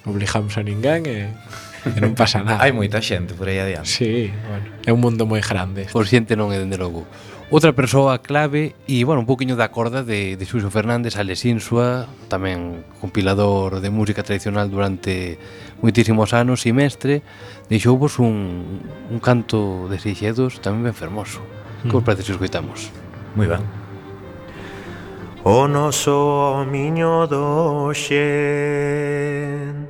obligamos 0.05 0.55
a 0.61 0.63
ninguén 0.63 1.09
e 1.09 1.33
eh. 1.33 1.64
e 1.97 2.01
non 2.01 2.17
pasa 2.17 2.41
nada. 2.41 2.65
Hai 2.65 2.73
moita 2.73 3.05
xente 3.05 3.37
por 3.37 3.49
aí 3.53 3.61
adiante. 3.61 3.89
Sí, 3.89 4.33
bueno, 4.49 4.67
é 4.85 4.91
un 4.93 5.01
mundo 5.01 5.29
moi 5.29 5.45
grande. 5.45 5.85
Por 5.93 6.09
xente 6.09 6.33
non 6.33 6.49
é 6.51 6.57
dende 6.57 6.81
logo. 6.81 7.05
Outra 7.53 7.77
persoa 7.77 8.19
clave 8.19 8.75
e, 8.89 9.05
bueno, 9.05 9.21
un 9.21 9.29
poquinho 9.29 9.55
da 9.55 9.69
corda 9.69 10.03
de, 10.03 10.37
de 10.37 10.45
Xuxo 10.49 10.73
Fernández, 10.73 11.21
Alex 11.21 11.45
Insua, 11.45 12.09
tamén 12.33 12.89
compilador 13.05 13.85
de 13.85 13.93
música 13.93 14.25
tradicional 14.25 14.73
durante 14.73 15.37
moitísimos 15.85 16.33
anos 16.33 16.65
e 16.65 16.73
mestre, 16.73 17.21
deixou 17.69 18.01
vos 18.01 18.17
un, 18.17 18.81
un 19.13 19.19
canto 19.21 19.93
de 19.93 20.01
Seixedos 20.01 20.65
tamén 20.65 20.89
ben 20.89 20.97
fermoso. 20.97 21.45
Que 21.85 21.93
vos 21.93 22.01
mm. 22.01 22.09
parece 22.09 22.25
se 22.25 22.33
escoitamos? 22.33 22.89
Moi 23.37 23.45
ben. 23.45 23.61
O 25.45 25.69
noso 25.69 26.65
miño 26.65 27.29
do 27.29 27.93
xente 27.93 29.84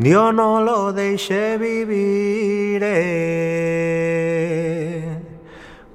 Dio 0.00 0.30
non 0.30 0.62
lo 0.62 0.92
deixe 0.92 1.58
vivir 1.58 2.80
eh, 2.84 3.18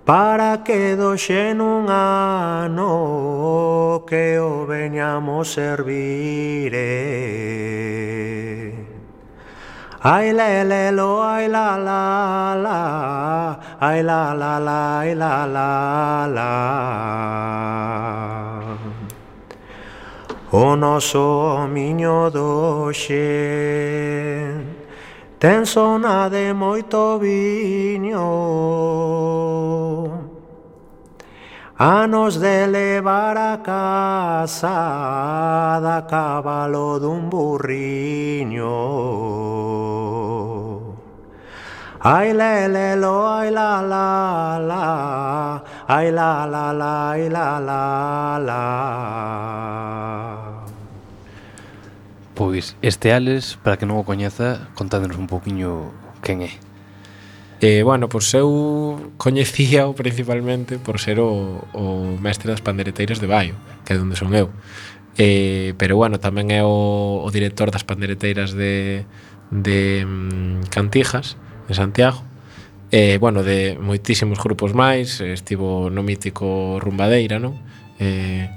Para 0.03 0.61
que 0.61 0.97
doxe 0.97 1.55
un 1.55 1.89
ano 1.89 4.03
que 4.05 4.37
o 4.39 4.65
veñamos 4.65 5.53
servir 5.53 6.73
eh. 6.75 8.73
Ai 10.01 10.34
lo 10.91 11.23
ay, 11.23 11.47
la 11.47 11.78
la 11.78 12.55
la 12.59 13.57
ay, 13.80 14.03
la 14.03 14.34
la 14.34 14.59
la 14.59 14.99
ai 14.99 15.15
la 15.15 15.47
la 15.47 16.28
la, 16.28 16.30
la. 16.36 18.42
O 20.56 20.76
noso 20.76 21.66
homiño 21.66 22.30
doxe 22.30 23.26
ten 25.41 25.66
zona 25.66 26.30
de 26.30 26.54
moito 26.54 27.18
viño. 27.18 28.22
Anos 31.76 32.39
de 32.39 32.68
levar 32.68 33.36
a 33.36 33.64
casa 33.66 34.78
da 35.82 36.06
cabalo 36.06 36.99
dun 37.01 37.32
burriño. 37.34 38.78
Ai 42.06 42.30
lelelo, 42.32 43.26
ai 43.26 43.49
la 43.49 43.82
la 43.82 44.60
la, 44.70 44.86
ai 45.88 46.12
la 46.12 46.45
la 46.45 46.66
la, 46.72 47.10
ai 47.10 47.28
la 47.28 47.58
la 47.58 48.38
la. 48.38 48.62
la. 50.38 50.42
Pois 52.34 52.75
este 52.81 53.13
Alex, 53.13 53.61
para 53.61 53.77
que 53.77 53.86
non 53.86 54.01
o 54.01 54.07
coñeza, 54.07 54.69
contádenos 54.73 55.21
un 55.21 55.29
poquinho 55.29 55.93
quen 56.25 56.41
é. 56.41 56.57
Eh, 57.61 57.86
bueno, 57.86 58.09
pois 58.09 58.27
eu 58.34 59.13
coñecíao 59.21 59.93
principalmente 59.93 60.81
por 60.81 60.97
ser 60.97 61.21
o, 61.21 61.61
o 61.77 62.17
mestre 62.17 62.49
das 62.49 62.65
pandereteiras 62.65 63.21
de 63.21 63.29
Baio, 63.29 63.55
que 63.86 63.93
é 63.93 64.01
onde 64.01 64.17
son 64.17 64.34
eu. 64.34 64.49
Eh, 65.15 65.77
pero 65.77 65.93
bueno, 65.95 66.17
tamén 66.17 66.49
é 66.49 66.65
o, 66.65 67.21
o 67.21 67.29
director 67.29 67.69
das 67.69 67.86
pandereteiras 67.86 68.57
de, 68.57 69.05
de 69.53 70.01
um, 70.01 70.65
Cantijas, 70.73 71.38
en 71.69 71.75
Santiago. 71.77 72.25
Eh, 72.89 73.17
bueno, 73.21 73.45
de 73.45 73.77
moitísimos 73.77 74.41
grupos 74.41 74.73
máis, 74.73 75.21
estivo 75.21 75.93
no 75.93 76.01
mítico 76.01 76.81
Rumbadeira, 76.81 77.38
non? 77.38 77.61
Eh, 78.01 78.49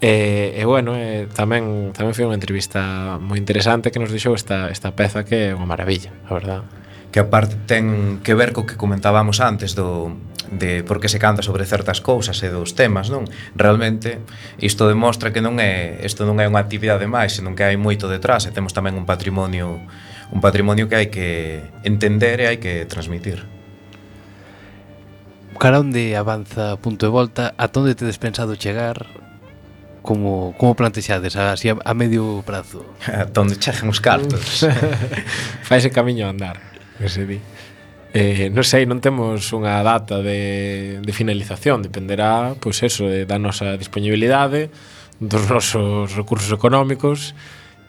E, 0.00 0.52
e 0.60 0.64
bueno, 0.68 0.92
e, 0.92 1.24
tamén 1.32 1.96
tamén 1.96 2.12
foi 2.12 2.28
unha 2.28 2.36
entrevista 2.36 3.16
moi 3.16 3.40
interesante 3.40 3.88
que 3.88 3.96
nos 3.96 4.12
deixou 4.12 4.36
esta, 4.36 4.68
esta 4.68 4.92
peza 4.92 5.24
que 5.24 5.50
é 5.50 5.56
unha 5.56 5.64
maravilla, 5.64 6.12
a 6.28 6.36
verdad. 6.36 6.60
Que 7.08 7.24
aparte 7.24 7.56
ten 7.64 8.20
que 8.20 8.36
ver 8.36 8.52
co 8.52 8.68
que 8.68 8.76
comentábamos 8.76 9.40
antes 9.40 9.72
do, 9.72 10.12
de 10.52 10.84
por 10.84 11.00
que 11.00 11.08
se 11.08 11.16
canta 11.16 11.40
sobre 11.40 11.64
certas 11.64 12.04
cousas 12.04 12.36
e 12.44 12.52
dos 12.52 12.76
temas, 12.76 13.08
non? 13.08 13.24
Realmente 13.56 14.20
isto 14.60 14.84
demostra 14.84 15.32
que 15.32 15.40
non 15.40 15.56
é 15.56 15.96
isto 16.04 16.28
non 16.28 16.38
é 16.38 16.46
unha 16.46 16.60
actividade 16.60 17.08
máis, 17.08 17.40
senón 17.40 17.56
que 17.56 17.64
hai 17.64 17.80
moito 17.80 18.04
detrás 18.04 18.44
e 18.44 18.52
temos 18.52 18.76
tamén 18.76 19.00
un 19.00 19.08
patrimonio 19.08 19.80
un 20.28 20.40
patrimonio 20.44 20.92
que 20.92 20.96
hai 21.00 21.08
que 21.08 21.28
entender 21.88 22.44
e 22.44 22.46
hai 22.52 22.58
que 22.60 22.84
transmitir. 22.84 23.48
Cara 25.56 25.80
onde 25.80 26.12
avanza 26.20 26.76
punto 26.84 27.08
e 27.08 27.10
volta, 27.10 27.56
a 27.56 27.64
onde 27.72 27.96
tedes 27.96 28.20
pensado 28.20 28.60
chegar 28.60 29.08
como, 30.06 30.54
como 30.56 30.78
plantexades 30.78 31.34
así 31.34 31.68
a, 31.68 31.76
a 31.82 31.92
medio 31.92 32.46
prazo? 32.46 32.86
Donde 33.34 33.58
chegan 33.58 33.90
os 33.90 34.00
cartos. 34.00 34.64
Faise 35.68 35.90
camiño 35.90 36.24
a 36.24 36.30
andar, 36.30 36.62
que 36.96 37.10
se 37.10 37.26
di. 37.26 37.42
Eh, 38.16 38.48
non 38.48 38.64
sei, 38.64 38.88
non 38.88 39.04
temos 39.04 39.52
unha 39.52 39.84
data 39.84 40.24
de, 40.24 41.04
de 41.04 41.12
finalización, 41.12 41.84
dependerá, 41.84 42.56
pois 42.56 42.80
eso, 42.80 43.10
eh, 43.12 43.28
da 43.28 43.36
nosa 43.36 43.76
disponibilidade, 43.76 44.72
dos 45.20 45.44
nosos 45.50 46.16
recursos 46.16 46.48
económicos, 46.48 47.36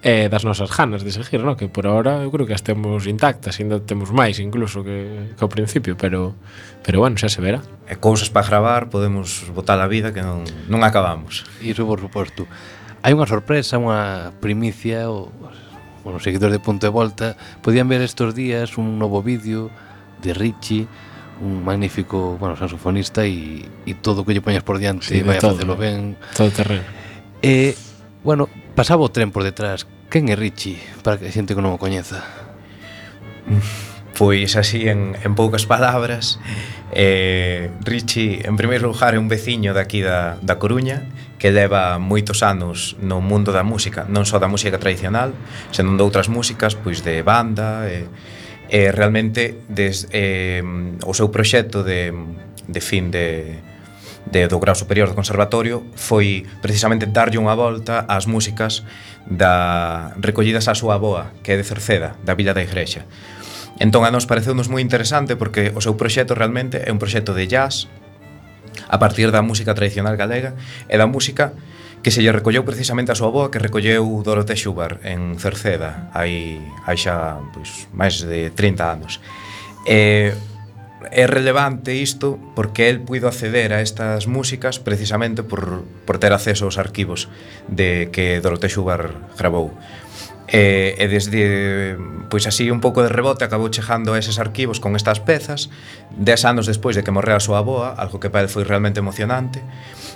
e 0.06 0.30
das 0.30 0.46
nosas 0.46 0.70
ganas 0.70 1.02
de 1.02 1.10
seguir, 1.10 1.42
no? 1.42 1.58
que 1.58 1.66
por 1.66 1.90
ahora 1.90 2.22
eu 2.22 2.30
creo 2.30 2.46
que 2.46 2.54
as 2.54 2.62
temos 2.62 3.10
intactas, 3.10 3.58
ainda 3.58 3.82
temos 3.82 4.14
máis 4.14 4.38
incluso 4.38 4.86
que, 4.86 5.34
que 5.34 5.42
ao 5.42 5.50
principio, 5.50 5.98
pero 5.98 6.38
pero 6.86 7.02
bueno, 7.02 7.18
xa 7.18 7.28
se 7.34 7.42
verá. 7.42 7.66
E 7.90 7.98
cousas 7.98 8.30
para 8.30 8.46
gravar, 8.46 8.94
podemos 8.94 9.50
botar 9.52 9.82
a 9.82 9.90
vida 9.90 10.14
que 10.14 10.22
non, 10.22 10.46
non 10.70 10.86
acabamos. 10.86 11.50
Iso 11.60 11.90
por 11.90 11.98
suposto. 11.98 12.46
Hai 13.02 13.18
unha 13.18 13.26
sorpresa, 13.26 13.82
unha 13.82 14.32
primicia, 14.38 15.10
o, 15.10 15.34
bueno, 16.06 16.22
os 16.22 16.24
seguidores 16.24 16.54
de 16.54 16.62
Punto 16.62 16.86
e 16.86 16.92
Volta 16.94 17.34
podían 17.66 17.90
ver 17.90 18.06
estes 18.06 18.38
días 18.38 18.78
un 18.78 19.02
novo 19.02 19.26
vídeo 19.26 19.74
de 20.22 20.32
Richie 20.38 20.86
un 21.42 21.62
magnífico, 21.64 22.38
bueno, 22.40 22.58
saxofonista 22.58 23.26
e, 23.26 23.62
e 23.86 23.94
todo 23.94 24.22
o 24.22 24.26
que 24.26 24.34
lle 24.34 24.42
poñas 24.42 24.66
por 24.66 24.82
diante 24.82 25.06
sí, 25.06 25.22
vai 25.22 25.38
a 25.38 25.42
facelo 25.42 25.78
eh. 25.78 25.82
ben. 25.82 26.02
Todo 26.34 26.50
terreno. 26.50 26.86
E, 27.42 27.78
bueno, 28.26 28.50
Pasaba 28.78 29.02
o 29.02 29.10
tren 29.10 29.34
por 29.34 29.42
detrás. 29.42 29.90
Quen 30.06 30.30
é 30.30 30.38
Richie? 30.38 30.78
Para 31.02 31.18
que 31.18 31.26
a 31.26 31.34
xente 31.34 31.58
que 31.58 31.66
non 31.66 31.74
o 31.74 31.82
coñeza. 31.82 32.22
Pois 34.14 34.54
así, 34.54 34.86
en, 34.86 35.18
en 35.18 35.34
poucas 35.34 35.66
palabras, 35.66 36.38
eh, 36.94 37.74
Richie, 37.82 38.46
en 38.46 38.54
primeiro 38.54 38.94
lugar, 38.94 39.18
é 39.18 39.20
un 39.20 39.34
veciño 39.34 39.74
daqui 39.74 40.06
da, 40.06 40.38
da 40.46 40.62
Coruña 40.62 41.10
que 41.42 41.50
leva 41.50 41.98
moitos 41.98 42.46
anos 42.46 42.94
no 43.02 43.18
mundo 43.18 43.50
da 43.50 43.66
música, 43.66 44.06
non 44.06 44.30
só 44.30 44.38
da 44.38 44.46
música 44.46 44.78
tradicional, 44.78 45.34
senón 45.74 45.98
de 45.98 46.06
outras 46.06 46.30
músicas, 46.30 46.78
pois 46.78 47.02
de 47.02 47.26
banda, 47.26 47.90
e, 47.90 48.06
eh, 48.70 48.86
eh, 48.86 48.90
realmente 48.94 49.58
des, 49.74 50.06
eh, 50.14 50.62
o 51.02 51.18
seu 51.18 51.34
proxecto 51.34 51.82
de, 51.82 52.14
de 52.70 52.82
fin 52.86 53.10
de, 53.10 53.58
de, 54.32 54.48
do 54.48 54.60
grau 54.60 54.76
superior 54.76 55.08
do 55.08 55.16
conservatorio 55.16 55.88
foi 55.96 56.46
precisamente 56.62 57.08
darlle 57.08 57.40
unha 57.40 57.56
volta 57.56 58.04
ás 58.08 58.28
músicas 58.28 58.84
da 59.24 60.12
recollidas 60.20 60.68
á 60.68 60.76
súa 60.76 61.00
boa, 61.00 61.32
que 61.44 61.56
é 61.56 61.58
de 61.58 61.64
Cerceda, 61.64 62.16
da 62.24 62.36
Villa 62.36 62.52
da 62.52 62.64
Igrexa. 62.64 63.08
Entón 63.80 64.04
a 64.04 64.12
nos 64.12 64.26
pareceu-nos 64.26 64.68
moi 64.68 64.82
interesante 64.82 65.38
porque 65.38 65.72
o 65.72 65.82
seu 65.82 65.96
proxecto 65.96 66.34
realmente 66.34 66.82
é 66.82 66.90
un 66.92 67.00
proxecto 67.00 67.32
de 67.32 67.46
jazz 67.46 67.88
a 68.90 68.98
partir 69.00 69.32
da 69.32 69.46
música 69.46 69.74
tradicional 69.74 70.18
galega 70.18 70.58
e 70.90 70.96
da 70.98 71.08
música 71.08 71.54
que 72.02 72.12
se 72.12 72.22
lle 72.22 72.32
recolleu 72.32 72.64
precisamente 72.64 73.12
a 73.12 73.20
súa 73.20 73.30
boa 73.30 73.50
que 73.52 73.62
recolleu 73.62 74.06
Dorote 74.24 74.58
Xubar 74.58 75.02
en 75.04 75.38
Cerceda 75.38 76.10
hai, 76.14 76.58
hai 76.86 76.98
xa 76.98 77.42
pois, 77.54 77.86
máis 77.94 78.22
de 78.24 78.50
30 78.54 78.82
anos. 78.86 79.22
E 79.86 80.34
é 81.12 81.28
relevante 81.28 81.94
isto 81.94 82.40
porque 82.56 82.90
el 82.90 83.02
puido 83.02 83.28
acceder 83.28 83.74
a 83.74 83.82
estas 83.82 84.26
músicas 84.26 84.80
precisamente 84.80 85.44
por, 85.44 85.86
por 86.06 86.18
ter 86.18 86.34
acceso 86.34 86.66
aos 86.66 86.78
arquivos 86.78 87.30
de 87.68 88.10
que 88.12 88.42
Dorote 88.42 88.70
Xubar 88.70 89.14
grabou. 89.38 89.78
E, 90.48 90.96
e 90.96 91.06
desde, 91.12 92.00
pois 92.32 92.48
así, 92.48 92.72
un 92.72 92.80
pouco 92.80 93.04
de 93.04 93.12
rebote 93.12 93.44
acabou 93.44 93.68
chegando 93.68 94.16
a 94.16 94.20
eses 94.20 94.40
arquivos 94.40 94.80
con 94.80 94.96
estas 94.96 95.20
pezas 95.20 95.68
Dez 96.16 96.48
anos 96.48 96.64
despois 96.72 96.96
de 96.96 97.04
que 97.04 97.12
morrera 97.12 97.36
a 97.36 97.44
súa 97.44 97.60
aboa, 97.60 98.00
algo 98.00 98.24
que 98.24 98.32
para 98.32 98.48
el 98.48 98.50
foi 98.50 98.64
realmente 98.64 99.04
emocionante 99.04 99.60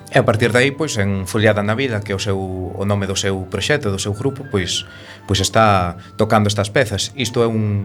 E 0.08 0.16
a 0.16 0.24
partir 0.24 0.56
de 0.56 0.64
aí, 0.64 0.72
pois, 0.72 0.96
en 0.96 1.28
Foliada 1.28 1.60
na 1.68 1.76
Vida, 1.76 2.00
que 2.00 2.16
é 2.16 2.16
o, 2.16 2.24
seu, 2.24 2.40
o 2.40 2.84
nome 2.88 3.12
do 3.12 3.20
seu 3.20 3.44
proxecto, 3.52 3.92
do 3.92 4.00
seu 4.00 4.16
grupo 4.16 4.48
Pois, 4.48 4.88
pois 5.28 5.44
está 5.44 6.00
tocando 6.16 6.48
estas 6.48 6.72
pezas 6.72 7.12
Isto 7.20 7.44
é 7.44 7.48
un, 7.52 7.84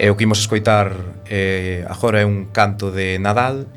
E 0.00 0.08
o 0.08 0.16
que 0.16 0.24
imos 0.24 0.40
escoitar 0.40 0.96
eh, 1.28 1.84
agora 1.84 2.24
é 2.24 2.26
un 2.26 2.48
canto 2.56 2.88
de 2.88 3.20
Nadal 3.20 3.68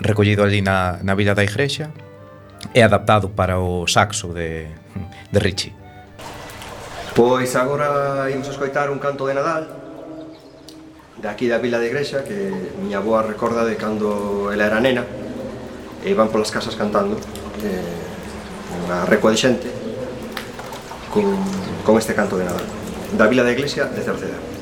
recollido 0.00 0.40
ali 0.40 0.64
na, 0.64 0.96
na 1.04 1.12
Vila 1.12 1.36
da 1.36 1.44
Igrexa 1.44 1.92
e 2.72 2.80
adaptado 2.80 3.28
para 3.28 3.60
o 3.60 3.84
saxo 3.84 4.32
de, 4.32 4.64
de 5.28 5.38
Richie. 5.44 5.76
Pois 7.12 7.52
agora 7.52 8.32
imos 8.32 8.48
escoitar 8.48 8.88
un 8.88 8.96
canto 8.96 9.28
de 9.28 9.36
Nadal 9.36 9.68
de 11.20 11.28
aquí 11.28 11.52
da 11.52 11.60
Vila 11.60 11.76
de 11.76 11.92
Igrexa 11.92 12.24
que 12.24 12.48
miña 12.80 13.04
boa 13.04 13.20
recorda 13.20 13.68
de 13.68 13.76
cando 13.76 14.48
ela 14.48 14.64
era 14.64 14.80
nena 14.80 15.04
e 16.00 16.08
iban 16.08 16.32
polas 16.32 16.48
casas 16.48 16.80
cantando 16.80 17.20
eh, 17.60 18.88
unha 18.88 19.04
recua 19.04 19.36
de 19.36 19.36
xente 19.36 19.68
con, 21.12 21.28
con 21.84 22.00
este 22.00 22.16
canto 22.16 22.40
de 22.40 22.48
Nadal 22.48 22.64
da 23.20 23.28
Vila 23.28 23.44
da 23.44 23.52
Iglesia 23.52 23.84
de 23.84 24.00
Cerceda. 24.00 24.57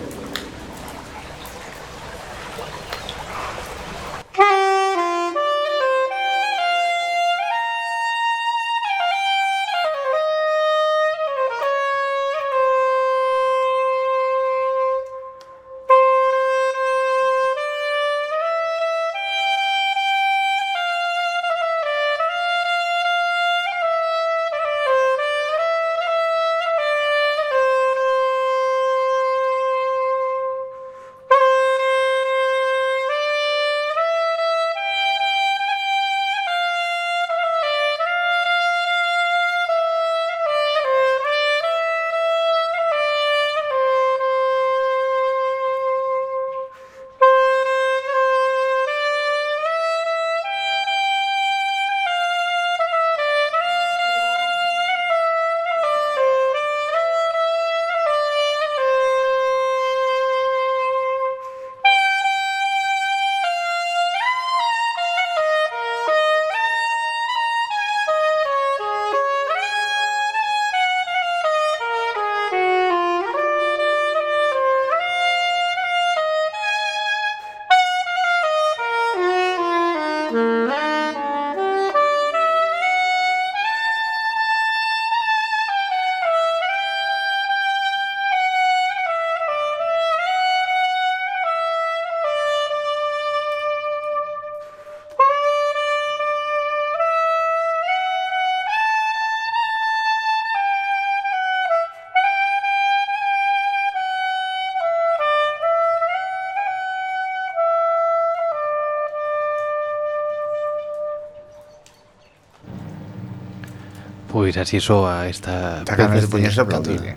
Pois 114.37 114.53
así 114.61 114.84
soa 114.84 115.32
esta... 115.32 115.80
Está 115.80 115.97
ganas 115.97 116.20
de 116.20 116.28
poñerse 116.28 116.61
a 116.61 116.68
aplaudir, 116.68 117.01
eh? 117.01 117.16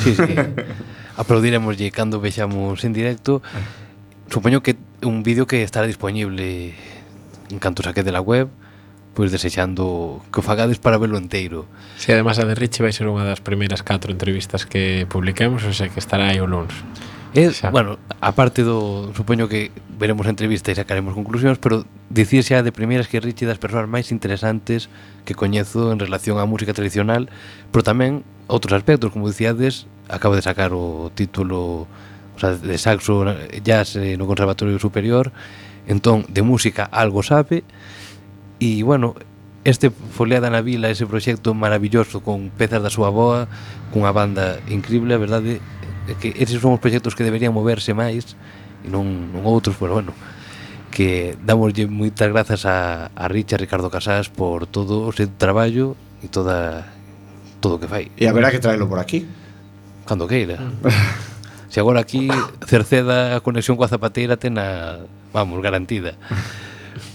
Sí, 0.00 0.16
sí. 0.16 0.32
Aplaudiremoslle 1.20 1.92
cando 1.92 2.24
vexamos 2.24 2.80
en 2.88 2.96
directo. 2.96 3.44
Supoño 4.32 4.64
que 4.64 4.80
un 5.04 5.20
vídeo 5.20 5.44
que 5.44 5.60
estará 5.60 5.84
disponible 5.84 6.72
en 7.52 7.58
canto 7.60 7.84
saque 7.84 8.00
de 8.00 8.16
la 8.16 8.24
web, 8.24 8.48
pois 9.12 9.28
desexando 9.28 10.24
que 10.32 10.40
o 10.40 10.42
fagades 10.42 10.80
para 10.80 10.96
velo 10.96 11.20
enteiro. 11.20 11.68
Si, 12.00 12.08
sí, 12.08 12.16
además 12.16 12.40
a 12.40 12.48
de 12.48 12.56
Richie 12.56 12.80
vai 12.80 12.96
ser 12.96 13.12
unha 13.12 13.28
das 13.28 13.44
primeiras 13.44 13.84
catro 13.84 14.08
entrevistas 14.08 14.64
que 14.64 15.04
publiquemos, 15.04 15.68
o 15.68 15.74
sea 15.76 15.92
que 15.92 16.00
estará 16.00 16.32
aí 16.32 16.40
o 16.40 16.48
lunes. 16.48 16.72
E, 17.36 17.44
eh, 17.44 17.52
xa. 17.52 17.68
bueno, 17.68 18.00
aparte 18.24 18.64
do, 18.64 19.12
supoño 19.12 19.52
que 19.52 19.68
veremos 20.00 20.24
a 20.24 20.32
entrevista 20.32 20.72
e 20.72 20.78
sacaremos 20.80 21.12
conclusións, 21.12 21.60
pero 21.60 21.84
dicir 22.14 22.46
xa 22.46 22.62
de 22.62 22.70
primeiras 22.70 23.10
que 23.10 23.18
Richie 23.18 23.50
das 23.50 23.58
persoas 23.58 23.90
máis 23.90 24.14
interesantes 24.14 24.86
que 25.26 25.34
coñezo 25.34 25.90
en 25.90 25.98
relación 25.98 26.38
á 26.38 26.46
música 26.46 26.70
tradicional, 26.70 27.26
pero 27.74 27.82
tamén 27.82 28.22
outros 28.46 28.78
aspectos, 28.78 29.10
como 29.10 29.26
dicíades, 29.26 29.90
acaba 30.06 30.38
de 30.38 30.46
sacar 30.46 30.70
o 30.70 31.10
título 31.10 31.90
o 31.90 32.38
sea, 32.38 32.54
de 32.54 32.78
saxo 32.78 33.26
jazz 33.66 33.98
eh, 33.98 34.14
no 34.14 34.30
Conservatorio 34.30 34.78
Superior, 34.78 35.34
entón 35.90 36.22
de 36.30 36.46
música 36.46 36.86
algo 36.86 37.26
sabe, 37.26 37.66
e 38.62 38.86
bueno, 38.86 39.18
este 39.66 39.90
Foliada 39.90 40.54
na 40.54 40.62
Vila, 40.62 40.94
ese 40.94 41.10
proxecto 41.10 41.50
maravilloso 41.50 42.22
con 42.22 42.54
pezas 42.54 42.78
da 42.78 42.94
súa 42.94 43.10
boa, 43.10 43.50
cunha 43.90 44.14
banda 44.14 44.62
increíble, 44.70 45.18
a 45.18 45.20
verdade, 45.20 45.58
que 46.22 46.30
eses 46.38 46.62
son 46.62 46.78
os 46.78 46.82
proxectos 46.82 47.18
que 47.18 47.26
deberían 47.26 47.50
moverse 47.50 47.90
máis, 47.90 48.38
e 48.86 48.88
non, 48.92 49.34
non 49.34 49.42
outros, 49.42 49.74
pero 49.74 49.98
bueno, 49.98 50.14
bueno 50.14 50.33
que 50.94 51.34
damoslle 51.42 51.90
moitas 51.90 52.30
grazas 52.30 52.62
a, 52.70 53.10
a 53.10 53.26
Richard 53.26 53.58
Ricardo 53.58 53.90
Casás 53.90 54.30
por 54.30 54.70
todo 54.70 55.02
o 55.02 55.10
seu 55.10 55.26
traballo 55.26 55.98
e 56.22 56.30
toda 56.30 56.86
todo 57.58 57.76
o 57.76 57.80
que 57.82 57.90
fai. 57.90 58.14
E 58.14 58.30
haberá 58.30 58.54
que 58.54 58.62
traelo 58.62 58.86
por 58.86 59.02
aquí. 59.02 59.26
Cando 60.06 60.30
queira. 60.30 60.62
Mm. 60.62 61.34
Se 61.74 61.82
agora 61.82 61.98
aquí 61.98 62.30
cerceda 62.70 63.34
a 63.34 63.42
conexión 63.42 63.74
coa 63.74 63.90
zapateira 63.90 64.38
tena, 64.38 65.02
vamos, 65.34 65.58
garantida. 65.58 66.14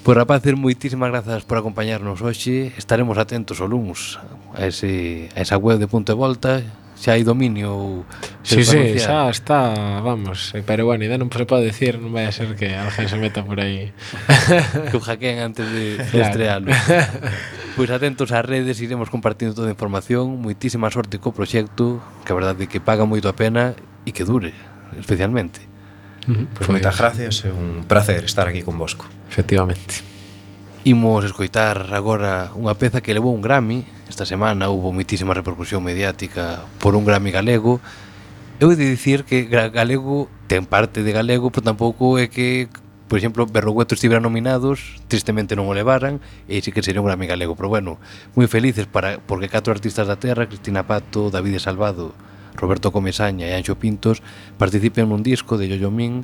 Pois 0.03 0.11
rapaces, 0.11 0.51
moitísimas 0.59 1.07
grazas 1.15 1.47
por 1.47 1.55
acompañarnos 1.55 2.19
hoxe. 2.19 2.75
Estaremos 2.75 3.15
atentos 3.15 3.63
o 3.63 3.67
luns 3.71 4.19
a, 4.51 4.67
ese, 4.67 5.32
a 5.32 5.39
esa 5.39 5.55
web 5.55 5.80
de 5.80 5.88
punto 5.88 6.11
e 6.11 6.19
volta 6.19 6.59
se 6.99 7.11
hai 7.11 7.23
dominio 7.23 7.71
ou 7.71 8.05
se 8.43 8.59
Sí, 8.59 8.75
sí, 8.75 8.99
xa 8.99 9.31
está, 9.31 9.71
vamos 10.03 10.51
eh, 10.51 10.59
Pero 10.67 10.83
bueno, 10.83 11.07
ainda 11.07 11.15
non 11.15 11.31
se 11.31 11.47
pode 11.47 11.63
decir 11.63 11.95
Non 11.95 12.11
vai 12.11 12.27
a 12.27 12.35
ser 12.35 12.59
que 12.59 12.75
alguén 12.75 13.07
se 13.07 13.15
meta 13.15 13.39
por 13.39 13.63
aí. 13.63 13.95
Que 14.91 14.99
o 14.99 15.01
hackeen 15.01 15.39
antes 15.39 15.63
de, 15.63 15.95
de 15.95 16.03
claro. 16.11 16.27
estrealo. 16.27 16.69
Pois 17.79 17.87
atentos 17.95 18.35
ás 18.35 18.43
redes 18.43 18.83
Iremos 18.83 19.07
compartindo 19.07 19.55
toda 19.55 19.71
a 19.71 19.75
información. 19.75 20.43
Moitísima 20.43 20.91
sorte 20.91 21.23
co 21.23 21.31
proxecto 21.31 22.03
Que 22.27 22.35
a 22.35 22.37
verdade 22.37 22.67
é 22.67 22.69
que 22.69 22.83
paga 22.83 23.07
moito 23.07 23.31
a 23.31 23.35
pena 23.35 23.79
E 24.03 24.11
que 24.11 24.27
dure, 24.27 24.51
especialmente. 24.99 25.63
Pois 26.27 26.35
uh 26.35 26.43
-huh. 26.43 26.45
pues, 26.51 26.67
pues 26.67 26.69
moitas 26.75 26.99
gracias, 26.99 27.47
é 27.47 27.51
un 27.55 27.87
placer 27.87 28.27
estar 28.27 28.51
aquí 28.51 28.59
con 28.59 28.75
vosco. 28.75 29.07
Efectivamente. 29.31 30.18
Imos 30.86 31.27
escoitar 31.27 31.91
agora 31.91 32.55
unha 32.55 32.71
peza 32.71 33.03
que 33.03 33.11
levou 33.11 33.36
un 33.36 33.43
Grammy. 33.43 33.84
Esta 34.07 34.23
semana 34.23 34.71
houve 34.71 34.95
muitísima 34.95 35.36
repercusión 35.36 35.84
mediática 35.84 36.63
por 36.80 36.95
un 36.95 37.03
Grammy 37.03 37.36
galego. 37.36 37.84
Eu 38.63 38.71
de 38.71 38.88
dicir 38.88 39.27
que 39.27 39.43
galego 39.51 40.32
ten 40.47 40.63
parte 40.63 41.03
de 41.03 41.11
galego 41.11 41.51
Pero 41.51 41.67
tampouco 41.67 42.15
é 42.15 42.32
que, 42.32 42.71
por 43.11 43.19
exemplo, 43.19 43.43
Berrogueto 43.43 43.95
estivera 43.95 44.19
nominados 44.23 44.99
Tristemente 45.07 45.55
non 45.55 45.67
o 45.67 45.75
levaran 45.75 46.23
E 46.47 46.63
sí 46.63 46.71
que 46.71 46.80
sería 46.80 47.03
un 47.03 47.11
Grammy 47.11 47.27
galego. 47.27 47.59
Pero 47.59 47.67
bueno, 47.67 47.99
moi 48.39 48.47
felices 48.47 48.88
para, 48.88 49.19
porque 49.19 49.51
catro 49.51 49.75
artistas 49.75 50.07
da 50.07 50.15
terra 50.15 50.47
Cristina 50.47 50.88
Pato, 50.88 51.27
David 51.27 51.59
Salvado, 51.59 52.15
Roberto 52.55 52.95
Comesaña 52.95 53.51
e 53.51 53.55
Anxo 53.55 53.75
Pintos 53.75 54.23
Participen 54.55 55.11
nun 55.11 55.27
disco 55.27 55.59
de 55.59 55.67
Yoyo 55.67 55.91
Min 55.91 56.23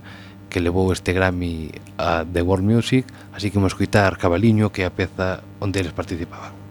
que 0.49 0.59
levou 0.59 0.91
este 0.91 1.13
Grammy 1.13 1.71
a 1.97 2.25
The 2.25 2.41
World 2.41 2.65
Music, 2.65 3.05
así 3.33 3.51
que 3.51 3.57
imos 3.57 3.75
coitar 3.75 4.17
Cabaliño, 4.17 4.71
que 4.71 4.83
é 4.83 4.85
a 4.87 4.93
peza 4.93 5.43
onde 5.59 5.79
eles 5.79 5.93
participaban. 5.93 6.64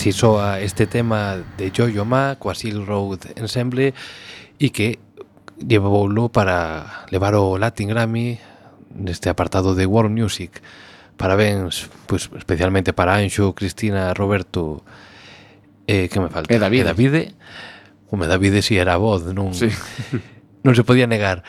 Así 0.06 0.12
soa 0.12 0.60
este 0.60 0.86
tema 0.86 1.42
de 1.58 1.72
Yo-Yo 1.74 2.04
Ma 2.06 2.38
coa 2.38 2.54
Silk 2.54 2.86
Road 2.86 3.26
Ensemble 3.34 3.90
e 4.54 4.70
que 4.70 5.02
llevoulo 5.58 6.30
para 6.30 7.10
levar 7.10 7.34
o 7.34 7.58
Latin 7.58 7.90
Grammy 7.90 8.38
neste 8.94 9.26
apartado 9.26 9.74
de 9.74 9.82
World 9.82 10.14
Music. 10.14 10.62
Parabéns, 11.18 11.90
pues, 12.06 12.30
especialmente 12.38 12.94
para 12.94 13.18
Anxo, 13.18 13.50
Cristina, 13.58 14.14
Roberto, 14.14 14.86
eh, 15.90 16.06
que 16.06 16.22
me 16.22 16.30
falta? 16.30 16.54
E 16.54 16.62
Davide. 16.62 16.86
E 16.86 16.86
Davide. 16.86 17.22
Home, 18.06 18.30
Davide 18.30 18.62
si 18.62 18.78
era 18.78 18.94
a 18.94 19.02
voz, 19.02 19.26
non, 19.34 19.58
sí. 19.58 19.74
non 20.62 20.78
se 20.78 20.86
podía 20.86 21.10
negar. 21.10 21.42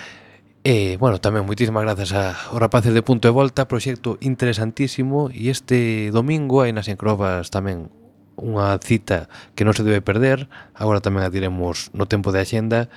E, 0.65 0.97
eh, 0.97 0.97
bueno, 0.97 1.21
tamén 1.21 1.45
moitísimas 1.45 1.85
grazas 1.85 2.09
aos 2.09 2.57
rapaces 2.57 2.89
de 2.89 3.05
Punto 3.05 3.29
e 3.29 3.33
Volta, 3.37 3.69
proxecto 3.69 4.17
interesantísimo, 4.17 5.29
e 5.29 5.53
este 5.53 6.09
domingo 6.09 6.65
hai 6.65 6.73
nas 6.73 6.89
encrobas 6.89 7.53
tamén 7.53 7.93
unha 8.37 8.77
cita 8.79 9.27
que 9.57 9.65
non 9.65 9.73
se 9.73 9.83
debe 9.83 9.99
perder, 9.99 10.47
agora 10.77 11.03
tamén 11.03 11.25
a 11.25 11.33
diremos 11.33 11.89
no 11.91 12.05
tempo 12.05 12.31
de 12.31 12.45
axenda, 12.45 12.87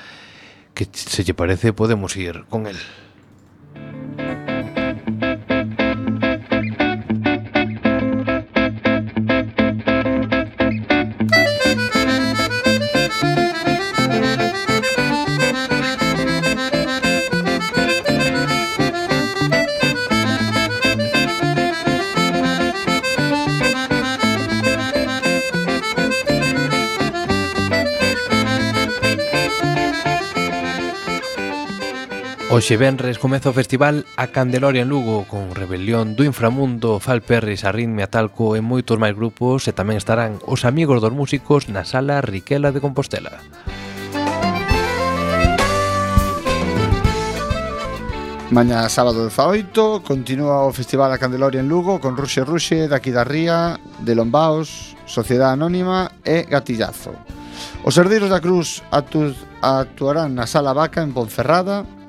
que 0.77 0.87
se 0.93 1.25
lle 1.27 1.35
parece 1.35 1.73
podemos 1.75 2.15
ir 2.15 2.47
con 2.47 2.69
el. 2.69 2.79
Oxe 32.51 32.77
Benres 32.77 33.23
comeza 33.23 33.47
o 33.47 33.55
festival 33.55 34.03
A 34.19 34.35
Candeloria 34.35 34.83
en 34.83 34.91
Lugo 34.91 35.23
con 35.31 35.55
Rebelión 35.55 36.19
do 36.19 36.27
Inframundo, 36.27 36.99
Falperris, 36.99 37.63
Arritmia 37.63 38.11
Talco 38.11 38.59
e 38.59 38.61
moitos 38.61 38.99
máis 38.99 39.15
grupos 39.15 39.71
e 39.71 39.73
tamén 39.73 39.95
estarán 39.95 40.43
os 40.51 40.67
amigos 40.67 40.99
dos 40.99 41.15
músicos 41.15 41.71
na 41.71 41.87
sala 41.87 42.19
Riquela 42.19 42.75
de 42.75 42.83
Compostela. 42.83 43.39
Mañá 48.51 48.83
sábado 48.91 49.31
18 49.31 50.03
continúa 50.03 50.67
o 50.67 50.75
Festival 50.75 51.15
A 51.15 51.23
Candeloria 51.23 51.63
en 51.63 51.71
Lugo 51.71 52.03
con 52.03 52.19
Ruxe 52.19 52.43
Ruxe, 52.43 52.91
Daqui 52.91 53.15
da 53.15 53.23
Ría, 53.23 53.79
de 54.03 54.19
Lombaos, 54.19 54.99
Sociedade 55.07 55.55
Anónima 55.55 56.19
e 56.27 56.51
Gatillazo. 56.51 57.15
Os 57.87 57.95
herdeiros 57.95 58.27
da 58.27 58.43
Cruz 58.43 58.83
actuarán 58.91 60.35
na 60.35 60.51
Sala 60.51 60.75
Vaca 60.75 60.99
en 60.99 61.15
Ponferrada 61.15 62.00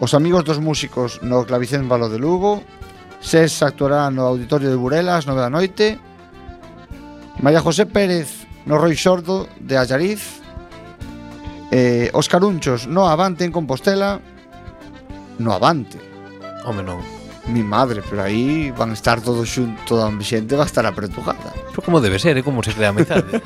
Os 0.00 0.14
amigos 0.14 0.44
dos 0.44 0.60
músicos 0.60 1.20
no 1.22 1.44
Clavicémbalo 1.44 2.08
de 2.08 2.18
Lugo, 2.18 2.62
SES 3.20 3.62
actuará 3.62 4.10
no 4.10 4.26
Auditorio 4.26 4.70
de 4.70 4.76
Burelas, 4.76 5.26
9 5.26 5.40
da 5.40 5.50
noite, 5.50 5.98
María 7.40 7.60
José 7.60 7.86
Pérez 7.86 8.46
no 8.66 8.78
Roi 8.78 8.94
Xordo 8.94 9.48
de 9.58 9.78
Allariz, 9.78 10.42
eh, 11.70 12.10
Os 12.12 12.28
Carunchos 12.28 12.86
no 12.86 13.08
Avante 13.08 13.44
en 13.44 13.52
Compostela, 13.52 14.20
no 15.38 15.52
Avante. 15.52 15.98
Home, 16.64 16.82
non. 16.82 17.02
Mi 17.50 17.66
madre, 17.66 18.02
pero 18.06 18.22
aí 18.22 18.70
van 18.70 18.94
estar 18.94 19.18
todos 19.18 19.50
xuntos, 19.50 19.82
toda 19.90 20.06
a 20.06 20.14
xente 20.22 20.54
va 20.54 20.62
a 20.62 20.70
estar 20.70 20.86
apretujada. 20.86 21.50
Pero 21.74 21.82
como 21.82 21.98
debe 21.98 22.22
ser, 22.22 22.38
é 22.38 22.40
eh? 22.40 22.46
como 22.46 22.62
se 22.62 22.70
crea 22.70 22.90
a 22.90 22.94
metade. 22.94 23.42